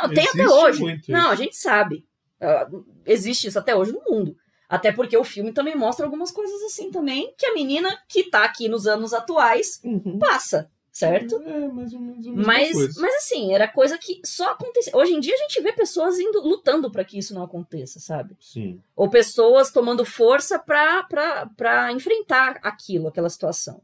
[0.00, 0.80] Não, tem até Existe hoje.
[0.80, 1.28] muito Não, isso.
[1.30, 2.04] a gente sabe.
[2.40, 2.68] Ah,
[3.06, 4.36] Existe isso até hoje no mundo.
[4.68, 8.44] Até porque o filme também mostra algumas coisas assim também, que a menina que tá
[8.44, 10.18] aqui nos anos atuais Uhum.
[10.18, 11.40] passa, certo?
[11.42, 13.00] É, mais ou menos a mesma Mas, coisa.
[13.00, 14.92] mas assim, era coisa que só acontecia.
[14.96, 18.36] Hoje em dia a gente vê pessoas indo lutando para que isso não aconteça, sabe?
[18.40, 18.80] Sim.
[18.96, 23.80] Ou pessoas tomando força pra enfrentar aquilo, aquela situação.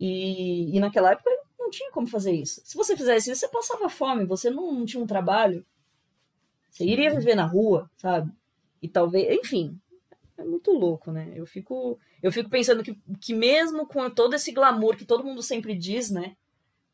[0.00, 2.60] E, e naquela época não tinha como fazer isso.
[2.64, 5.64] Se você fizesse isso, você passava fome, você não, não tinha um trabalho.
[6.70, 8.32] Você iria viver na rua, sabe?
[8.82, 9.78] E talvez, enfim,
[10.38, 11.32] é muito louco, né?
[11.34, 15.42] Eu fico, eu fico pensando que, que mesmo com todo esse glamour que todo mundo
[15.42, 16.36] sempre diz, né?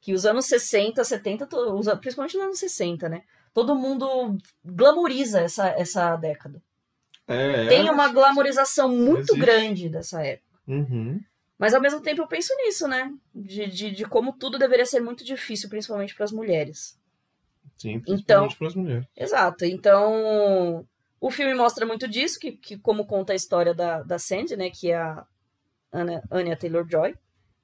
[0.01, 3.23] Que os anos 60, 70, to- os- principalmente nos anos 60, né?
[3.53, 6.63] Todo mundo glamoriza essa, essa década.
[7.27, 9.39] É, Tem é, uma glamorização muito Existe.
[9.41, 10.59] grande dessa época.
[10.67, 11.21] Uhum.
[11.59, 13.13] Mas ao mesmo tempo eu penso nisso, né?
[13.35, 16.99] De, de, de como tudo deveria ser muito difícil, principalmente para as mulheres.
[17.79, 19.07] Sim, Então- principalmente para as mulheres.
[19.17, 19.65] Exato.
[19.65, 20.87] Então,
[21.21, 24.71] o filme mostra muito disso, que, que como conta a história da, da Sandy, né?
[24.71, 25.27] Que é a
[25.93, 27.15] Anna, Anya Taylor-Joy.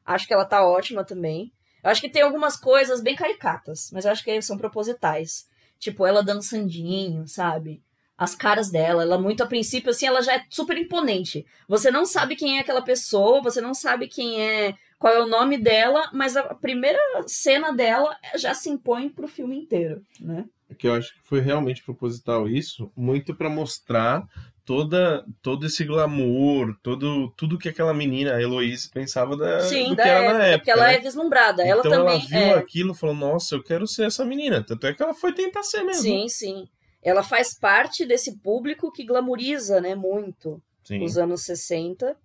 [0.04, 1.52] Acho que ela tá ótima também.
[1.82, 5.48] Eu acho que tem algumas coisas bem caricatas, mas eu acho que são propositais.
[5.78, 7.82] Tipo, ela dançandinho, sabe?
[8.18, 11.46] As caras dela, ela muito a princípio, assim, ela já é super imponente.
[11.68, 14.74] Você não sabe quem é aquela pessoa, você não sabe quem é.
[14.98, 19.56] qual é o nome dela, mas a primeira cena dela já se impõe pro filme
[19.58, 20.44] inteiro, né?
[20.78, 24.26] Que eu acho que foi realmente proposital isso, muito para mostrar
[24.64, 29.96] toda todo esse glamour, todo tudo que aquela menina, a Heloísa, pensava da, Sim, do
[29.96, 30.58] da que era na época, época.
[30.58, 30.94] porque ela né?
[30.94, 31.62] é vislumbrada.
[31.62, 32.54] ela então também ela viu é.
[32.54, 34.62] aquilo e falou: Nossa, eu quero ser essa menina.
[34.62, 36.02] Tanto é que ela foi tentar ser mesmo.
[36.02, 36.68] Sim, sim.
[37.00, 41.04] Ela faz parte desse público que glamoriza, né, muito Sim.
[41.04, 42.16] os anos 60.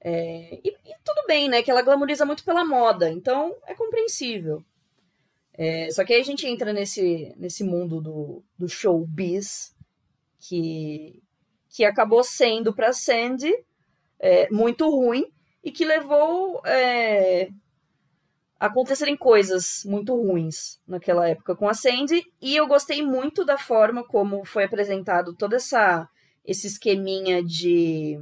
[0.00, 1.62] É, e, e tudo bem, né?
[1.62, 4.62] Que ela glamoriza muito pela moda, então é compreensível.
[5.60, 9.74] É, só que aí a gente entra nesse, nesse mundo do, do showbiz
[10.38, 11.20] que,
[11.68, 13.52] que acabou sendo para Sandy
[14.20, 15.26] é, muito ruim
[15.64, 17.48] e que levou é,
[18.60, 22.22] a acontecerem coisas muito ruins naquela época com a Sandy.
[22.40, 26.08] E eu gostei muito da forma como foi apresentado toda essa
[26.44, 28.16] esse esqueminha de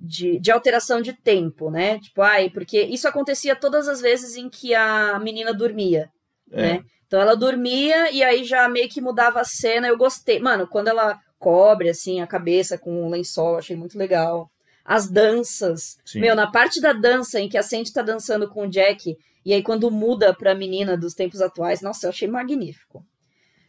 [0.00, 1.98] de, de alteração de tempo, né?
[1.98, 6.10] Tipo, ai, porque isso acontecia todas as vezes em que a menina dormia,
[6.50, 6.62] É.
[6.62, 6.84] né?
[7.06, 9.88] Então ela dormia e aí já meio que mudava a cena.
[9.88, 10.38] Eu gostei.
[10.38, 14.50] Mano, quando ela cobre assim a cabeça com um lençol, achei muito legal.
[14.84, 15.98] As danças.
[16.04, 16.20] Sim.
[16.20, 19.52] Meu, na parte da dança em que a Sandy tá dançando com o Jack, e
[19.52, 23.04] aí quando muda pra menina dos tempos atuais, nossa, eu achei magnífico.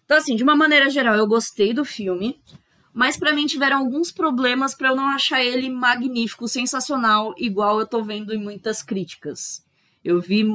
[0.06, 2.42] Então, assim, de uma maneira geral, eu gostei do filme,
[2.94, 7.88] mas pra mim tiveram alguns problemas pra eu não achar ele magnífico, sensacional, igual eu
[7.88, 9.64] tô vendo em muitas críticas.
[10.04, 10.46] Eu vi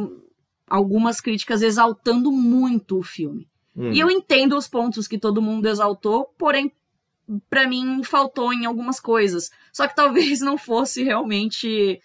[0.66, 3.48] algumas críticas exaltando muito o filme.
[3.76, 3.92] Hum.
[3.92, 6.72] E eu entendo os pontos que todo mundo exaltou, porém,
[7.50, 9.50] pra mim, faltou em algumas coisas.
[9.72, 12.00] Só que talvez não fosse realmente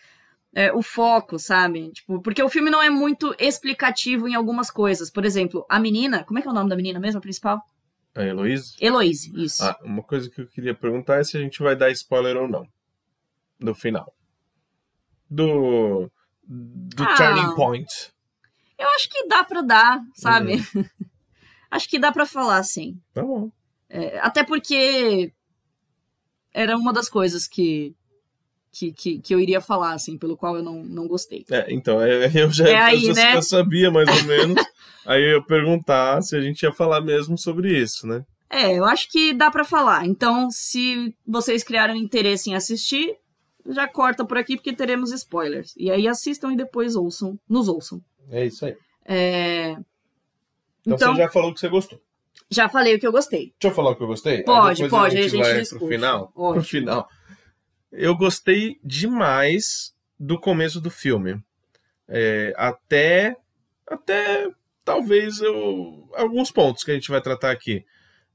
[0.54, 1.92] é, o foco, sabe?
[1.92, 5.10] Tipo, porque o filme não é muito explicativo em algumas coisas.
[5.10, 6.24] Por exemplo, a menina.
[6.24, 7.62] Como é que é o nome da menina mesmo, a principal?
[8.14, 8.76] A Heloísa?
[8.82, 9.64] Heloise, isso.
[9.64, 12.48] Ah, uma coisa que eu queria perguntar é se a gente vai dar spoiler ou
[12.50, 12.68] não.
[13.58, 14.14] Do final.
[15.30, 16.12] Do.
[16.46, 17.16] Do Ah.
[17.16, 17.88] turning point.
[18.82, 20.54] Eu acho que dá pra dar, sabe?
[21.70, 23.00] acho que dá pra falar, sim.
[23.14, 23.52] Tá bom.
[23.88, 25.32] É, até porque
[26.54, 27.94] era uma das coisas que,
[28.72, 31.46] que, que, que eu iria falar, assim, pelo qual eu não, não gostei.
[31.52, 33.42] É, então, é, eu já, É aí, eu já né?
[33.42, 34.64] sabia mais ou menos.
[35.06, 38.26] aí eu ia perguntar se a gente ia falar mesmo sobre isso, né?
[38.50, 40.06] É, eu acho que dá pra falar.
[40.06, 43.16] Então, se vocês criaram interesse em assistir,
[43.70, 45.74] já corta por aqui porque teremos spoilers.
[45.78, 48.02] E aí assistam e depois ouçam, nos ouçam.
[48.30, 48.76] É isso aí.
[49.06, 52.02] É, Então, Então- você já falou que você gostou.
[52.50, 53.54] já falei o que eu gostei.
[53.60, 54.44] Deixa eu falar o que eu gostei?
[54.44, 55.80] Pode, pode, a gente, a gente vai discute.
[55.80, 56.28] pro final.
[56.34, 57.08] Pro final.
[57.92, 61.42] Eu gostei demais do começo do filme.
[62.08, 63.36] É, até.
[63.88, 64.50] Até.
[64.84, 66.10] Talvez eu.
[66.16, 67.86] Alguns pontos que a gente vai tratar aqui.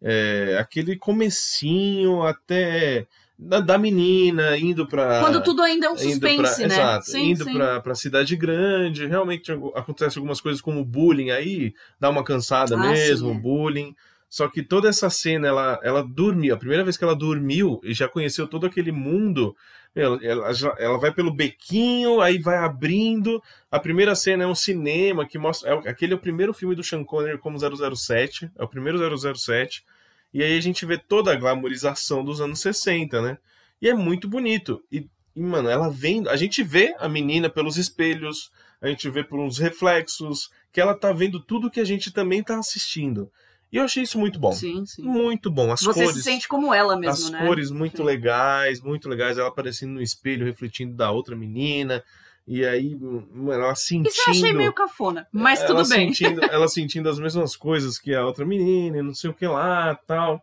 [0.01, 3.07] É, aquele comecinho até.
[3.39, 5.20] Da, da menina indo pra.
[5.20, 6.74] Quando tudo ainda é um suspense, pra- né?
[6.74, 7.45] Exato, Sim, indo
[7.82, 13.30] pra cidade grande, realmente acontece algumas coisas como bullying aí, dá uma cansada Ah, mesmo,
[13.30, 13.41] sim, é.
[13.41, 13.95] bullying.
[14.28, 17.93] Só que toda essa cena, ela, ela dormiu, a primeira vez que ela dormiu e
[17.95, 19.55] já conheceu todo aquele mundo,
[19.95, 23.41] ela, ela, ela vai pelo bequinho, aí vai abrindo.
[23.70, 25.70] A primeira cena é um cinema que mostra.
[25.70, 28.99] É, aquele é o primeiro filme do Sean Connery como 007, é o primeiro
[29.37, 29.84] 007.
[30.33, 33.39] E aí a gente vê toda a glamorização dos anos 60, né?
[33.81, 34.83] E é muito bonito.
[34.91, 36.27] E, e, mano, ela vem.
[36.29, 38.51] A gente vê a menina pelos espelhos,
[38.81, 42.43] a gente vê por uns reflexos, que ela tá vendo tudo que a gente também
[42.43, 43.31] tá assistindo.
[43.72, 44.53] E eu achei isso muito bom.
[44.53, 45.03] Sim, sim.
[45.03, 45.72] Muito bom.
[45.72, 46.16] As Você cores.
[46.16, 47.45] se sente como ela mesmo, as né?
[47.45, 48.05] cores muito Sim.
[48.05, 49.39] legais, muito legais.
[49.39, 52.03] Ela aparecendo no espelho, refletindo da outra menina.
[52.47, 54.09] E aí, mano, ela sentindo.
[54.09, 56.14] Isso eu achei meio cafona, mas tudo bem.
[56.14, 59.47] Sentindo, ela sentindo as mesmas coisas que a outra menina, e não sei o que
[59.47, 60.40] lá tal.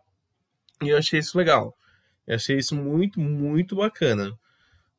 [0.82, 1.74] E eu achei isso legal.
[2.26, 4.38] Eu achei isso muito, muito bacana.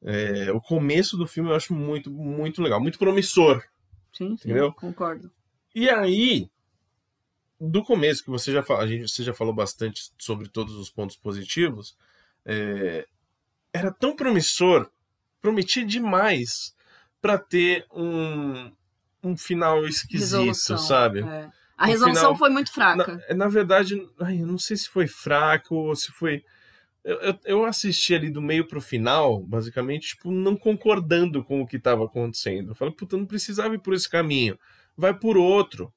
[0.01, 3.63] É, o começo do filme eu acho muito, muito legal, muito promissor.
[4.11, 4.73] Sim, sim, Entendeu?
[4.73, 5.31] concordo.
[5.75, 6.49] E aí,
[7.59, 11.15] do começo, que você já, a gente, você já falou bastante sobre todos os pontos
[11.15, 11.95] positivos,
[12.45, 13.07] é,
[13.71, 14.89] era tão promissor,
[15.41, 16.74] prometia demais
[17.25, 18.71] para ter um,
[19.23, 21.21] um final esquisito, Resolução, sabe?
[21.21, 21.49] é.
[21.77, 23.19] A No resolução final- foi muito fraca.
[23.29, 26.43] Na, na verdade, ai, eu não sei se foi fraco ou se foi.
[27.03, 31.67] Eu, eu, eu assisti ali do meio pro final, basicamente, tipo, não concordando com o
[31.67, 32.71] que estava acontecendo.
[32.71, 34.57] Eu falei, puta, não precisava ir por esse caminho.
[34.95, 35.91] Vai por outro.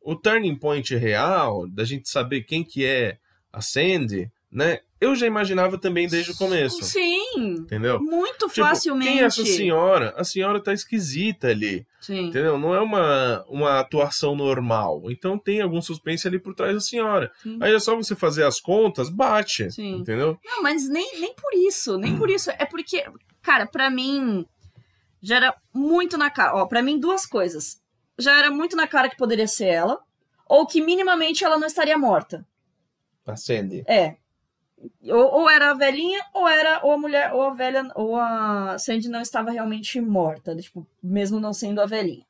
[0.00, 3.18] O turning point real, da gente saber quem que é
[3.52, 4.80] a Sandy, né?
[5.00, 6.82] Eu já imaginava também desde o começo.
[6.84, 7.54] Sim.
[7.60, 7.98] Entendeu?
[8.00, 9.10] Muito Tipo, facilmente.
[9.12, 10.12] Quem é essa senhora?
[10.16, 11.86] A senhora tá esquisita ali.
[12.00, 12.26] Sim.
[12.26, 12.58] Entendeu?
[12.58, 15.10] Não é uma, uma atuação normal.
[15.10, 17.32] Então tem algum suspense ali por trás da senhora.
[17.42, 17.58] Sim.
[17.62, 19.70] Aí é só você fazer as contas, bate.
[19.70, 19.96] Sim.
[19.96, 20.38] Entendeu?
[20.44, 22.50] Não, mas nem, nem por isso, nem por isso.
[22.50, 23.04] É porque,
[23.40, 24.44] cara, pra mim
[25.22, 26.56] já era muito na cara.
[26.56, 27.80] Ó, pra mim, duas coisas.
[28.18, 29.98] Já era muito na cara que poderia ser ela,
[30.46, 32.46] ou que minimamente ela não estaria morta.
[33.26, 33.82] Acende.
[33.86, 34.16] É.
[35.04, 38.76] Ou, ou era a velhinha, ou era ou a mulher, ou a velha, ou a
[38.78, 42.24] Sandy não estava realmente morta, tipo, mesmo não sendo a velhinha.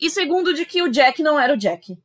[0.00, 1.96] E segundo, de que o Jack não era o Jack.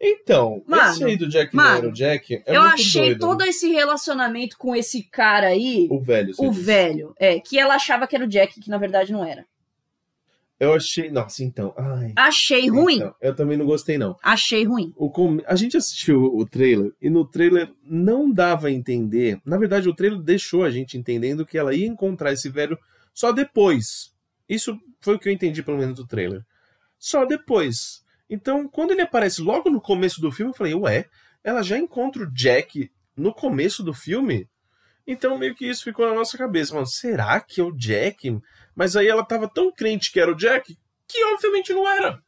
[0.00, 3.20] Então, Mano, esse aí do Jack mano, não era o Jack é eu achei doido.
[3.20, 6.34] todo esse relacionamento com esse cara aí, O velho.
[6.36, 6.62] o disse.
[6.62, 9.46] velho, é, que ela achava que era o Jack, que na verdade não era.
[10.64, 11.10] Eu achei.
[11.10, 11.72] Nossa, então.
[11.76, 12.12] Ai.
[12.16, 12.96] Achei ruim.
[12.96, 14.16] Então, eu também não gostei, não.
[14.22, 14.92] Achei ruim.
[14.96, 19.40] O com- A gente assistiu o trailer e no trailer não dava a entender.
[19.44, 22.78] Na verdade, o trailer deixou a gente entendendo que ela ia encontrar esse velho
[23.12, 24.12] só depois.
[24.48, 26.42] Isso foi o que eu entendi, pelo menos, do trailer.
[26.98, 28.02] Só depois.
[28.28, 31.06] Então, quando ele aparece logo no começo do filme, eu falei, ué,
[31.42, 34.48] ela já encontra o Jack no começo do filme?
[35.06, 36.74] Então, meio que isso ficou na nossa cabeça.
[36.74, 38.38] Mano, será que é o Jack?
[38.74, 40.76] Mas aí ela tava tão crente que era o Jack
[41.06, 42.18] que obviamente não era.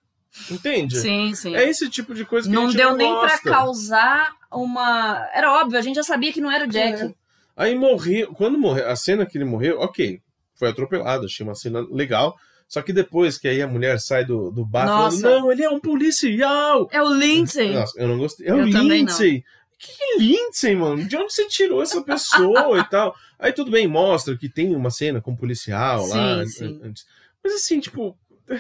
[0.51, 0.99] Entende?
[0.99, 1.57] Sim, sim.
[1.57, 3.51] É esse tipo de coisa que a não gente deu não nem pra gosta.
[3.51, 5.27] causar uma.
[5.33, 7.03] Era óbvio, a gente já sabia que não era o Jack.
[7.03, 7.15] É.
[7.57, 8.33] Aí morreu.
[8.35, 10.21] Quando morreu, a cena que ele morreu, ok.
[10.55, 12.37] Foi atropelado, achei uma cena legal.
[12.69, 15.21] Só que depois que aí a mulher sai do, do bar Nossa.
[15.23, 16.89] falando, não, ele é um policial.
[16.91, 17.73] É o Lindsay.
[17.73, 18.47] Nossa, eu não gostei.
[18.47, 19.43] É Eu o Lindsay.
[19.79, 21.05] Que, Lindsay, mano?
[21.07, 23.15] De onde você tirou essa pessoa e tal?
[23.39, 26.45] Aí tudo bem, mostra que tem uma cena com um policial lá.
[26.45, 26.81] Sim, sim.
[26.83, 27.07] antes.
[27.45, 28.17] Mas assim, tipo.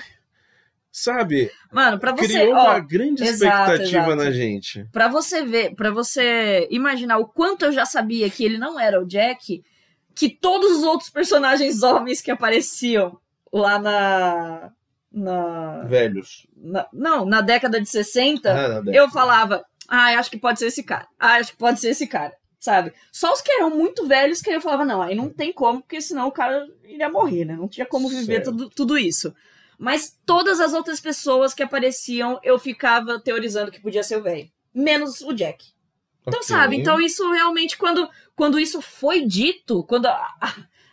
[0.90, 1.50] Sabe?
[1.70, 2.26] Mano, pra você.
[2.26, 4.16] Criou ó, uma grande exato, expectativa exato.
[4.16, 4.84] na gente.
[4.90, 8.98] Pra você ver, pra você imaginar o quanto eu já sabia que ele não era
[8.98, 9.62] o Jack,
[10.14, 13.18] que todos os outros personagens homens que apareciam
[13.52, 14.70] lá na.
[15.12, 15.82] Na.
[15.84, 16.46] Velhos.
[16.56, 18.94] na- não, na década de 60, Ah, década.
[18.94, 21.06] eu falava, ah, eu acho que pode ser esse cara.
[21.18, 22.34] Ah, acho que pode ser esse cara.
[22.58, 22.92] Sabe?
[23.12, 26.00] Só os que eram muito velhos que eu falava, não, aí não tem como, porque
[26.00, 27.54] senão o cara iria morrer, né?
[27.54, 28.50] Não tinha como viver Certo.
[28.50, 29.32] tudo, tudo isso.
[29.78, 34.50] Mas todas as outras pessoas que apareciam, eu ficava teorizando que podia ser o velho.
[34.74, 35.64] Menos o Jack.
[36.22, 36.48] Então, Ok.
[36.48, 36.76] sabe?
[36.76, 40.34] Então, isso realmente, quando, quando isso foi dito, quando a,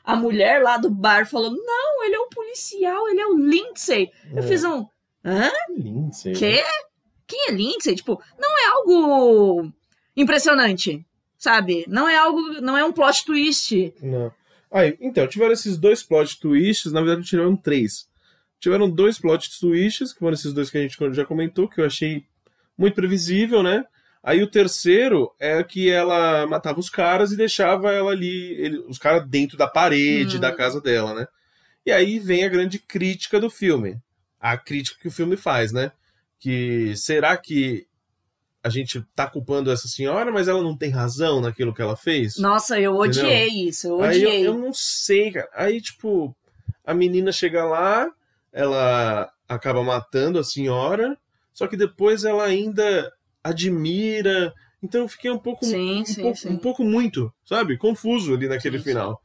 [0.04, 4.12] a, mulher lá do bar falou, não, ele é um policial, ele é o Lindsay.
[4.32, 4.48] Eu É.
[4.48, 4.86] fiz um.
[5.26, 5.50] Hã?
[5.76, 6.34] Lindsay.
[6.34, 6.64] Quê?
[7.34, 7.96] Quem é Lindsay?
[7.96, 9.72] Tipo, não é algo
[10.16, 11.04] impressionante,
[11.38, 11.84] sabe?
[11.88, 13.92] Não é algo, não é um plot twist.
[14.02, 14.32] Não.
[14.72, 18.08] Aí, então, tiveram esses dois plot twists, na verdade tiveram três.
[18.60, 21.86] Tiveram dois plot twists, que foram esses dois que a gente já comentou, que eu
[21.86, 22.24] achei
[22.78, 23.84] muito previsível, né?
[24.22, 28.98] Aí o terceiro é que ela matava os caras e deixava ela ali, ele- os
[28.98, 30.40] caras dentro da parede Hum.
[30.40, 31.28] da casa dela, né?
[31.86, 33.98] E aí vem a grande crítica do filme.
[34.40, 35.92] A crítica que o filme faz, né?
[36.44, 37.88] Que será que
[38.62, 42.38] a gente tá culpando essa senhora, mas ela não tem razão naquilo que ela fez?
[42.38, 44.48] Nossa, eu odiei isso, eu Aí eu, odiei.
[44.48, 45.48] eu não sei, cara.
[45.56, 46.36] Aí, tipo,
[46.84, 48.12] a menina chega lá,
[48.52, 51.18] ela acaba matando a senhora,
[51.54, 53.10] só que depois ela ainda
[53.42, 54.54] admira.
[54.84, 56.50] Então eu fiquei um pouco, Sim, um, sim, pouco sim.
[56.50, 57.78] um pouco muito, sabe?
[57.78, 59.18] Confuso ali naquele final.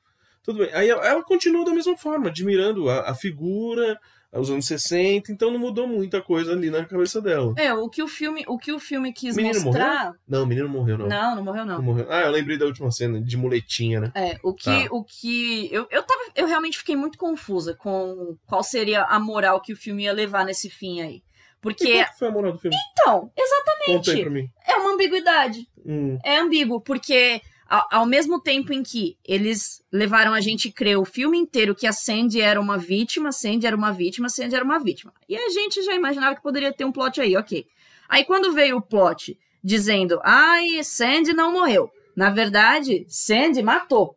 [0.44, 0.70] Tudo bem.
[0.72, 3.98] Aí ela, ela continua da mesma forma, admirando a, a figura,
[4.32, 7.54] os anos 60, então não mudou muita coisa ali na cabeça dela.
[7.56, 10.12] É, o que o filme, o que o filme quis Menino mostrar.
[10.28, 11.08] Não, o menino morreu, não.
[11.08, 11.82] Não, não morreu, Não não.
[11.82, 12.06] morreu.
[12.10, 14.12] Ah, eu lembrei da última cena, de muletinha, né?
[14.14, 14.94] É, o que, Tá.
[14.94, 19.60] o que eu, eu tava, eu realmente fiquei muito confusa com qual seria a moral
[19.62, 21.14] que o filme ia levar nesse fim aí.
[21.16, 21.22] E
[21.60, 22.76] Porque, qual que foi a moral do filme?
[22.92, 25.66] então, exatamente, é uma ambiguidade.
[25.84, 30.98] Hum, é ambíguo, porque ao, ao mesmo tempo em que eles levaram a gente crer
[30.98, 34.64] o filme inteiro que a Sandy era uma vítima, Sandy era uma vítima, Sandy era
[34.64, 35.12] uma vítima.
[35.28, 37.66] E a gente já imaginava que poderia ter um plot aí, ok.
[38.08, 41.90] Aí quando veio o plot dizendo, ai, Sandy não morreu.
[42.16, 44.16] Na verdade, Sandy matou,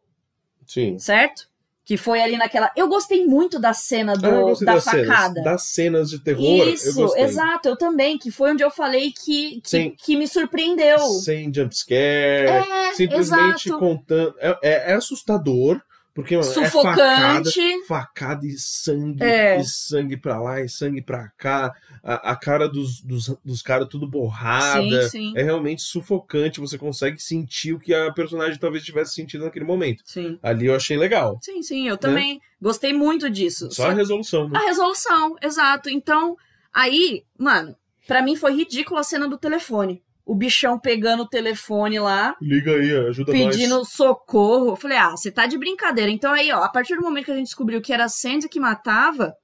[0.66, 0.98] sim.
[0.98, 1.51] certo?
[1.84, 2.70] Que foi ali naquela.
[2.76, 5.34] Eu gostei muito da cena do, Ah, eu da das facada.
[5.34, 5.44] cenas.
[5.44, 7.24] Das cenas de terror, eu Isso, gostei.
[7.24, 9.96] exato, eu também, que foi onde eu falei que, que, Sim.
[9.98, 11.00] que me surpreendeu.
[11.00, 13.80] Sem jumpscare, É, simplesmente exato.
[13.80, 14.36] contando.
[14.40, 15.82] É, é- é assustador,
[16.14, 17.86] porque mano, é facada, Sufocante.
[17.88, 19.60] facada e sangue, É.
[19.60, 21.74] e sangue pra lá, e sangue pra cá.
[22.04, 25.04] A, a cara dos, dos, dos caras tudo borrada.
[25.04, 25.34] Sim, sim.
[25.38, 30.02] É realmente sufocante, você consegue sentir o que a personagem talvez tivesse sentido naquele momento.
[30.06, 30.38] Sim.
[30.44, 31.40] Ali eu achei legal.
[31.42, 33.72] Sim, sim, eu também gostei muito disso.
[33.72, 34.60] Só a resolução, né?
[34.60, 35.90] a resolução, exato.
[35.90, 36.36] Então,
[36.74, 37.76] aí, mano,
[38.08, 40.02] pra mim foi ridículo a cena do telefone.
[40.26, 43.90] O bichão pegando o telefone lá, Liga aí, ajuda pedindo nós.
[43.90, 44.70] socorro.
[44.70, 46.12] Eu falei, ah, você tá de brincadeira.
[46.12, 48.48] Então aí, ó, a partir do momento que a gente descobriu que era a Sandy
[48.48, 49.36] que matava,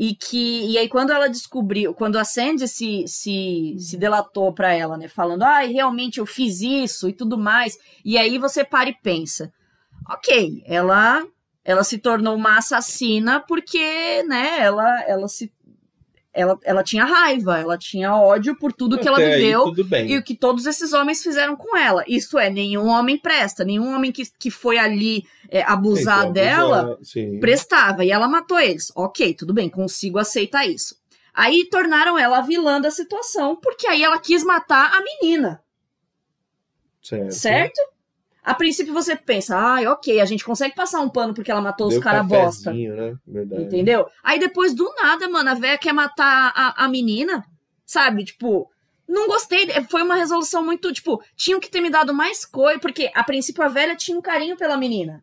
[0.00, 0.64] e que.
[0.66, 5.08] E aí, quando ela descobriu, quando a Sandy se, se, se delatou pra ela, né?
[5.08, 7.76] Falando, ah, realmente eu fiz isso e tudo mais.
[8.02, 9.52] E aí você para e pensa,
[10.08, 11.22] ok, ela.
[11.62, 15.52] Ela se tornou uma assassina porque, né, ela, ela se
[16.32, 19.72] ela, ela tinha raiva, ela tinha ódio por tudo que ela Até viveu
[20.06, 22.04] e o que todos esses homens fizeram com ela.
[22.06, 26.80] Isso é, nenhum homem presta, nenhum homem que, que foi ali é, abusar Então, dela
[26.92, 28.92] abusar, prestava e ela matou eles.
[28.94, 30.98] Ok, tudo bem, consigo aceitar isso.
[31.34, 35.62] Aí tornaram ela a vilã da situação, porque aí ela quis matar a menina,
[37.02, 37.32] Certo.
[37.32, 37.80] certo?
[38.42, 41.88] A princípio você pensa, ai, ok, a gente consegue passar um pano porque ela matou
[41.88, 42.72] Deu os caras bosta.
[42.72, 43.14] Né?
[43.26, 43.62] Verdade.
[43.64, 44.06] Entendeu?
[44.24, 47.44] Aí depois do nada, mano, a véia quer matar a, a menina,
[47.84, 48.24] sabe?
[48.24, 48.70] Tipo,
[49.06, 49.68] não gostei.
[49.90, 53.62] Foi uma resolução muito, tipo, tinham que ter me dado mais coisa, porque a princípio
[53.62, 55.22] a velha tinha um carinho pela menina,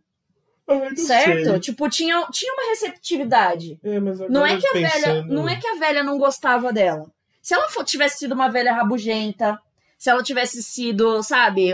[0.96, 1.50] certo?
[1.50, 1.60] sei.
[1.60, 3.80] Tipo, tinha, tinha uma receptividade.
[3.84, 4.00] É,
[4.30, 7.10] Não é que a pensando- velha, não é que a velha não gostava dela.
[7.42, 9.58] Se ela tivesse sido uma velha rabugenta,
[9.98, 11.74] se ela tivesse sido, sabe,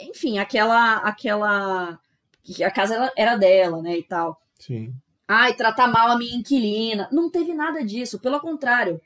[0.00, 1.98] enfim, aquela aquela
[2.42, 4.40] que a casa era- era dela, né, e tal.
[4.58, 4.92] Sim.
[5.26, 7.08] Ai, tratar mal a minha inquilina.
[7.10, 9.00] Não teve nada disso, pelo contrário.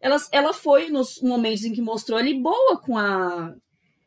[0.00, 3.54] Ela, ela foi nos momentos em que mostrou ali boa com a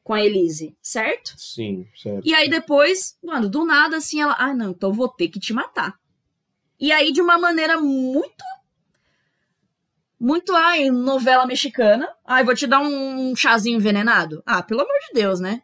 [0.03, 1.33] com a Elise, certo?
[1.35, 2.21] Sim, certo.
[2.27, 5.51] E aí depois, mano, do nada assim ela, ah, não, então vou ter que te
[5.51, 5.95] matar.
[6.79, 8.43] E aí de uma maneira muito
[10.19, 12.07] muito ai, novela mexicana.
[12.25, 14.41] Ai, vou te dar um chazinho envenenado.
[14.45, 15.61] Ah, pelo amor de Deus, né?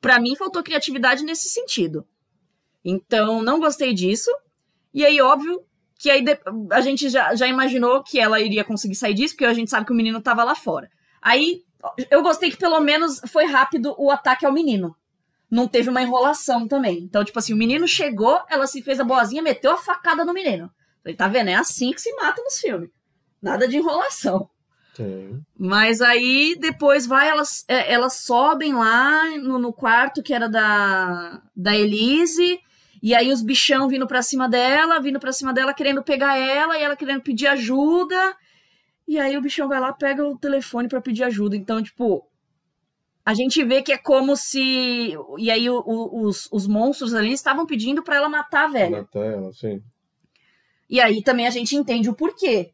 [0.00, 2.06] Pra mim faltou criatividade nesse sentido.
[2.84, 4.30] Então, não gostei disso.
[4.92, 5.64] E aí, óbvio,
[5.98, 6.24] que aí
[6.70, 9.86] a gente já, já imaginou que ela iria conseguir sair disso, porque a gente sabe
[9.86, 10.90] que o menino tava lá fora.
[11.20, 11.62] Aí,
[12.10, 14.96] eu gostei que pelo menos foi rápido o ataque ao menino.
[15.50, 16.98] Não teve uma enrolação também.
[16.98, 20.32] Então, tipo assim, o menino chegou, ela se fez a boazinha, meteu a facada no
[20.32, 20.70] menino.
[21.02, 21.48] Falei, tá vendo?
[21.48, 22.90] É assim que se mata nos filmes.
[23.40, 24.48] Nada de enrolação.
[24.94, 25.40] Sim.
[25.58, 31.40] Mas aí depois vai, elas, é, elas sobem lá no, no quarto que era da,
[31.56, 32.60] da Elise,
[33.02, 36.78] e aí os bichão vindo pra cima dela, vindo pra cima dela querendo pegar ela,
[36.78, 38.36] e ela querendo pedir ajuda.
[39.08, 41.56] E aí o bichão vai lá, pega o telefone pra pedir ajuda.
[41.56, 42.24] Então, tipo,
[43.24, 45.16] a gente vê que é como se.
[45.38, 48.98] E aí o- o- os, os monstros ali estavam pedindo pra ela matar a velha.
[48.98, 49.82] Matar ela, sim.
[50.88, 52.70] E aí também a gente entende o porquê,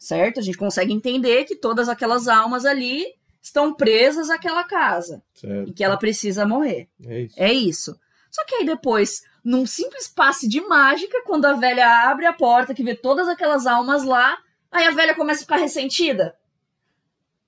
[0.00, 0.40] certo?
[0.40, 3.04] A gente consegue entender que todas aquelas almas ali
[3.40, 5.68] estão presas àquela casa Certo.
[5.68, 6.88] e que ela precisa morrer.
[7.06, 7.34] É isso.
[7.36, 8.00] É isso.
[8.30, 12.74] Só que aí depois, num simples passe de mágica, quando a velha abre a porta,
[12.74, 14.38] que vê todas aquelas almas lá,
[14.70, 16.34] aí a velha começa a ficar ressentida.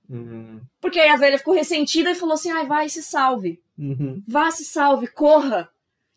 [0.08, 0.60] Uhum.
[0.80, 3.62] Porque aí a velha ficou ressentida e falou assim: ai, vai, se salve.
[3.78, 4.22] Uhum.
[4.28, 5.70] Vá, se salve, corra.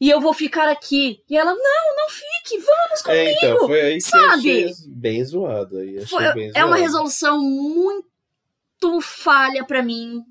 [0.06, 1.20] E eu vou ficar aqui.
[1.28, 3.22] E ela, não, não fique, vamos comigo.
[3.24, 4.72] É, então, foi aí sabe?
[4.88, 5.78] bem zoado.
[5.80, 6.82] Aí, Foi- bem é uma zoado.
[6.84, 10.22] resolução muito falha pra mim.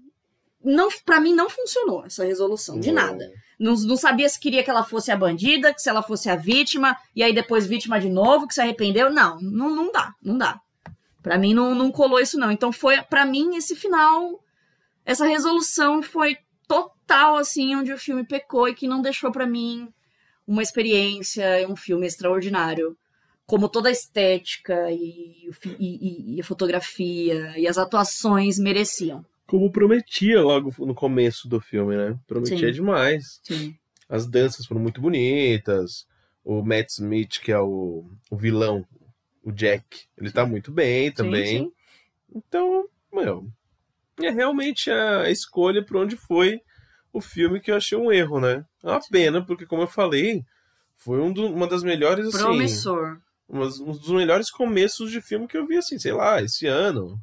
[0.63, 3.03] Não, para mim não funcionou essa resolução de Não.
[3.03, 3.29] nada.
[3.59, 6.37] Não, não sabia se queria que ela fosse a bandida, que se ela fosse a
[6.37, 9.11] vítima, e aí depois vítima de novo, que se arrependeu.
[9.11, 10.61] Não, não, não dá, não dá.
[11.21, 12.53] Pra mim não, não colou isso não.
[12.53, 14.41] Então foi, pra mim esse final,
[15.05, 16.37] essa resolução foi
[16.67, 19.89] total assim onde o filme pecou e que não deixou pra mim
[20.47, 22.97] uma experiência, um filme extraordinário.
[23.47, 29.25] Como toda a estética e, e- e- a fotografia e as atuações mereciam.
[29.47, 32.19] Como prometia logo no começo do filme, né?
[32.27, 32.73] Prometia Sim.
[32.73, 33.41] demais.
[33.43, 33.77] Sim.
[34.09, 36.07] As danças foram muito bonitas.
[36.43, 38.87] O Matt Smith, que é o, o vilão,
[39.43, 39.85] o Jack,
[40.17, 41.59] ele tá muito bem também.
[41.65, 41.73] Sim.
[42.35, 43.47] Então, meu,
[44.21, 46.61] é realmente a escolha por onde foi
[47.13, 48.65] o filme que eu achei um erro, né?
[48.83, 50.43] É uma pena, porque como eu falei,
[50.97, 53.19] foi um do- uma das melhores, assim, Promissor.
[53.49, 57.19] um dos melhores começos de filme que eu vi, assim, sei lá, esse ano.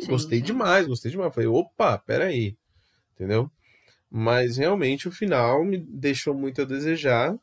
[0.00, 1.34] Sim, gostei demais, gostei demais.
[1.34, 2.56] Falei, opa, peraí.
[3.14, 3.50] Entendeu?
[4.10, 7.36] Mas realmente o final me deixou muito a desejar.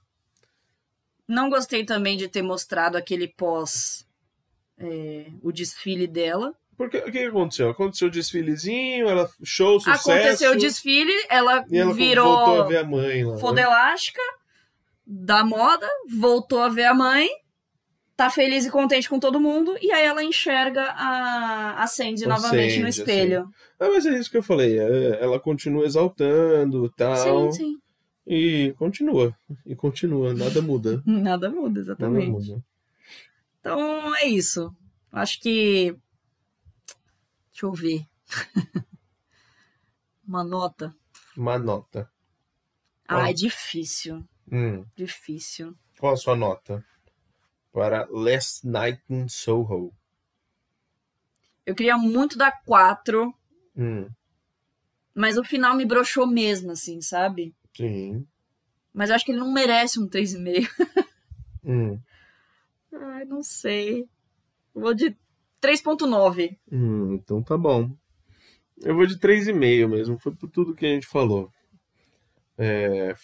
[1.28, 4.06] Não gostei também de ter mostrado aquele pós.
[4.78, 6.54] é, o desfile dela.
[6.78, 7.70] Porque o que aconteceu?
[7.70, 10.12] Aconteceu o desfilezinho, ela show, sucesso.
[10.12, 13.34] Aconteceu o desfile, ela, ela voltou virou a ver a mãe lá.
[13.36, 13.40] né?
[13.40, 14.22] foda elástica
[15.06, 15.88] da moda,
[16.20, 17.28] voltou a ver a mãe,
[18.16, 22.80] tá feliz e contente com todo mundo, e aí ela enxerga a, a Sandy novamente
[22.80, 23.48] no espelho.
[23.80, 24.80] Ah, mas é isso que eu falei.
[24.80, 27.52] é, Ela continua exaltando tal.
[27.52, 27.78] Sim, sim.
[28.26, 29.36] E continua.
[29.66, 30.34] E continua.
[30.34, 31.04] Nada muda.
[31.06, 32.30] Nada muda, Nada exatamente.
[32.30, 32.64] muda.
[33.60, 34.72] Então é isso.
[35.12, 35.96] Acho que.
[37.54, 38.08] Deixa eu ver.
[40.28, 40.96] Uma nota.
[41.38, 42.10] Uma nota.
[43.08, 44.24] Ah, é difícil.
[44.52, 44.86] Hum.
[44.96, 45.76] Difícil.
[46.00, 46.84] Qual a sua nota
[47.72, 49.94] para Last Night in Soho?
[51.66, 53.34] Eu queria muito dar quatro,
[53.76, 54.10] Hum.
[55.16, 57.56] mas o final me broxou mesmo, assim, sabe?
[57.76, 58.28] Sim.
[58.94, 60.68] Mas eu acho que ele não merece um 3,5.
[61.66, 61.98] Hum.
[62.92, 64.06] Ai, não sei.
[64.74, 65.16] Vou de
[65.64, 66.58] 3,9.
[66.72, 67.90] Hum, então tá bom.
[68.82, 71.50] Eu vou de 3,5 mesmo, foi por tudo que a gente falou.
[72.58, 73.16] É,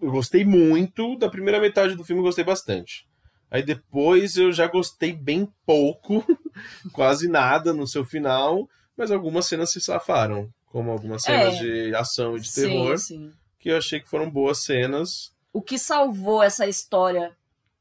[0.00, 3.06] eu gostei muito, da primeira metade do filme eu gostei bastante.
[3.50, 6.24] Aí depois eu já gostei bem pouco,
[6.92, 11.58] quase nada no seu final, mas algumas cenas se safaram, como algumas cenas É.
[11.58, 13.32] de ação e de Sim, terror, sim.
[13.58, 15.32] que eu achei que foram boas cenas.
[15.52, 17.36] O que salvou essa história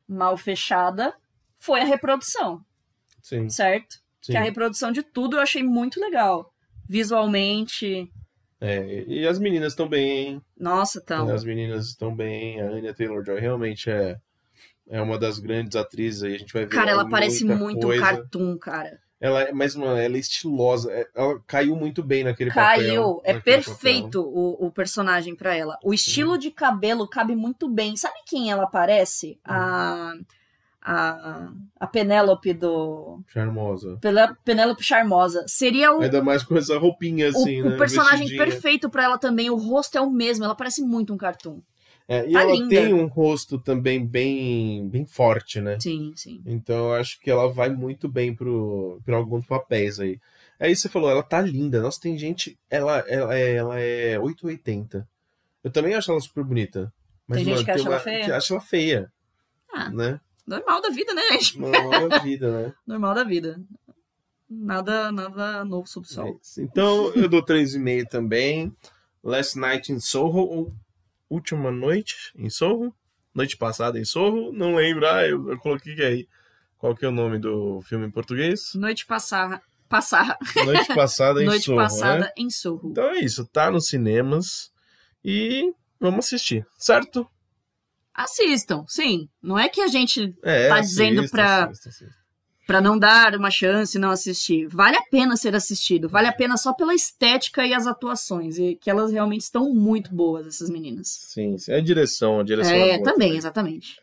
[0.08, 1.16] mal fechada
[1.58, 2.64] foi a reprodução,
[3.22, 3.96] Sim, certo?
[4.22, 4.34] sim.
[4.34, 6.52] Que a reprodução de tudo eu achei muito legal.
[6.88, 8.12] Visualmente,
[8.60, 11.28] É, e as meninas estão bem, nossa, então.
[11.30, 12.62] As meninas estão bem.
[12.62, 14.18] A Anya Taylor-Joy realmente é,
[14.88, 16.36] é uma das grandes atrizes aí.
[16.36, 18.04] A gente vai ver Cara, ela parece muito um coisa.
[18.04, 19.00] cartoon, cara.
[19.20, 20.92] Ela é, mas mano, ela é estilosa.
[20.92, 22.86] É- Ela caiu muito bem naquele papel.
[22.86, 25.78] Caiu, é perfeito o, o personagem pra ela.
[25.84, 27.96] O estilo de cabelo cabe muito bem.
[27.96, 29.40] Sabe quem ela parece?
[29.44, 30.14] A
[30.82, 33.22] a, a Penélope do.
[33.28, 33.98] Charmosa.
[34.02, 35.44] Pela- Penélope Charmosa.
[35.48, 37.78] Seria o, Ainda mais com essa roupinha o, assim, o né?
[37.78, 38.44] personagem vestidinha.
[38.46, 39.50] perfeito pra ela também.
[39.50, 40.44] O rosto é o mesmo.
[40.46, 41.60] Ela parece muito um cartoon.
[42.08, 42.70] É, e Tá ela linda.
[42.70, 45.80] tem um rosto também bem, bem forte, né?
[45.80, 46.42] Sim, sim.
[46.46, 50.20] Então eu acho que ela vai muito bem pro, pra alguns papéis aí.
[50.60, 51.82] Aí você falou, ela tá linda.
[51.82, 52.58] Nossa, tem gente.
[52.70, 55.08] Ela, ela, é, ela é 880.
[55.64, 56.92] Eu também acho ela super bonita.
[57.28, 58.26] Mas, Tem gente mano, que acha ela feia?
[58.26, 59.12] Que acha ela feia.
[59.74, 59.90] Ah.
[59.90, 60.20] Né?
[60.46, 61.60] Normal da vida, né, gente?
[61.60, 62.74] Não é a vida, né?
[62.86, 63.62] Normal da vida.
[64.50, 66.40] Nada, nada novo sob o É sol.
[66.42, 66.62] isso.
[66.62, 68.76] Então eu dou 3,5 também.
[69.24, 70.74] Last Night in Soho, ou
[71.30, 72.94] Última Noite em Soho?
[73.34, 74.52] Noite Passada em Soho?
[74.52, 75.08] Não lembro.
[75.08, 76.28] Ah, eu, eu coloquei que aí.
[76.78, 78.74] Qual que é o nome do filme em português?
[78.74, 80.36] Noite passar, passar,
[80.66, 81.84] Noite Passada em noite Soho, né?
[81.84, 82.90] passada em Sorro.
[82.90, 84.72] Então é isso, tá nos cinemas
[85.24, 87.26] e vamos assistir, certo?
[88.14, 89.28] Assistam, sim.
[89.42, 92.22] Não é que a gente É, Tá dizendo pra- assista, assista.
[92.68, 94.68] Pra não dar uma chance e não assistir.
[94.68, 96.08] Vale a pena ser assistido.
[96.08, 98.58] Vale a pena só pela estética e as atuações.
[98.58, 101.08] E que elas realmente estão muito boas, essas meninas.
[101.08, 104.00] Sim, sim, a direção, a direção É, boa também, exatamente.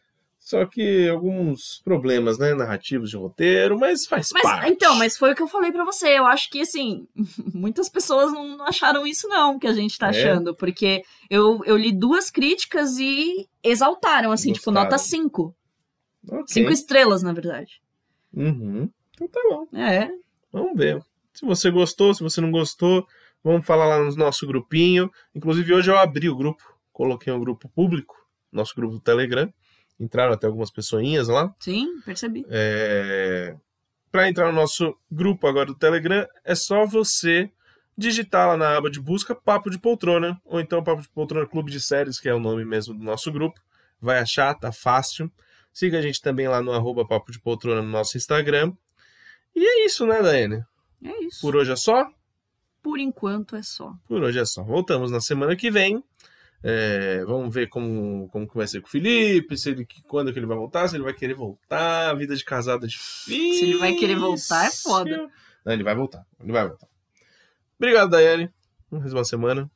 [0.48, 4.72] Só que alguns problemas, né, narrativos de roteiro, mas faz Mas, parte.
[4.72, 6.18] então, mas foi o que eu falei pra você.
[6.18, 7.06] Eu acho que, assim,
[7.52, 10.08] muitas pessoas não acharam isso, não, que a gente tá É?
[10.08, 10.54] achando.
[10.56, 14.84] Porque eu, eu li duas críticas e exaltaram, assim, tipo, Gostaram.
[14.86, 15.54] nota 5.
[16.30, 16.44] Ok.
[16.46, 17.82] Cinco estrelas, na verdade.
[18.32, 18.88] Uhum.
[19.12, 20.08] Então tá bom, É.
[20.50, 20.98] vamos ver.
[21.34, 23.06] Se você gostou, se você não gostou,
[23.44, 25.10] vamos falar lá no nosso grupinho.
[25.34, 28.16] Inclusive hoje eu abri o grupo, coloquei um grupo público,
[28.50, 29.52] nosso grupo do Telegram.
[29.98, 31.54] Entraram até algumas pessoinhas lá.
[31.58, 32.46] Sim, percebi.
[32.48, 33.56] É...
[34.10, 37.50] Para entrar no nosso grupo agora do Telegram, é só você
[37.96, 41.70] digitar lá na aba de busca Papo de Poltrona, ou então Papo de Poltrona Clube
[41.70, 43.60] de Séries, que é o nome mesmo do nosso grupo.
[44.00, 45.30] Vai achar, tá fácil.
[45.72, 48.72] Siga a gente também lá no arroba Papo de Poltrona no nosso Instagram.
[49.54, 50.64] E é isso, né, Daiane?
[51.04, 51.40] É isso.
[51.40, 52.08] Por hoje é só?
[52.80, 53.92] Por enquanto é só.
[54.06, 54.62] Por hoje é só.
[54.62, 56.02] Voltamos na semana que vem.
[56.62, 60.38] É, vamos ver como, como que vai ser com o Felipe, se ele, quando que
[60.38, 63.54] ele vai voltar, se ele vai querer voltar, vida de casado é difícil.
[63.54, 65.30] Se ele vai querer voltar, é foda.
[65.64, 66.88] Não, ele vai voltar, ele vai voltar.
[67.78, 68.50] Obrigado, Daiane.
[68.90, 69.70] Mais uma semana.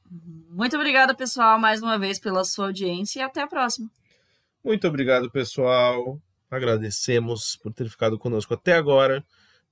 [0.48, 3.88] Muito obrigada, pessoal, mais uma vez pela sua audiência e até a próxima.
[4.64, 6.20] Muito obrigado, pessoal.
[6.50, 9.24] Agradecemos por ter ficado conosco até agora.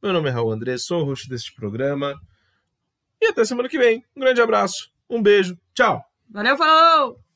[0.02, 2.20] Meu nome é Raul André, sou o host deste programa.
[3.20, 4.04] E até semana que vem.
[4.16, 6.09] Um grande abraço, um beijo, tchau!
[6.32, 7.29] Valeu, falou!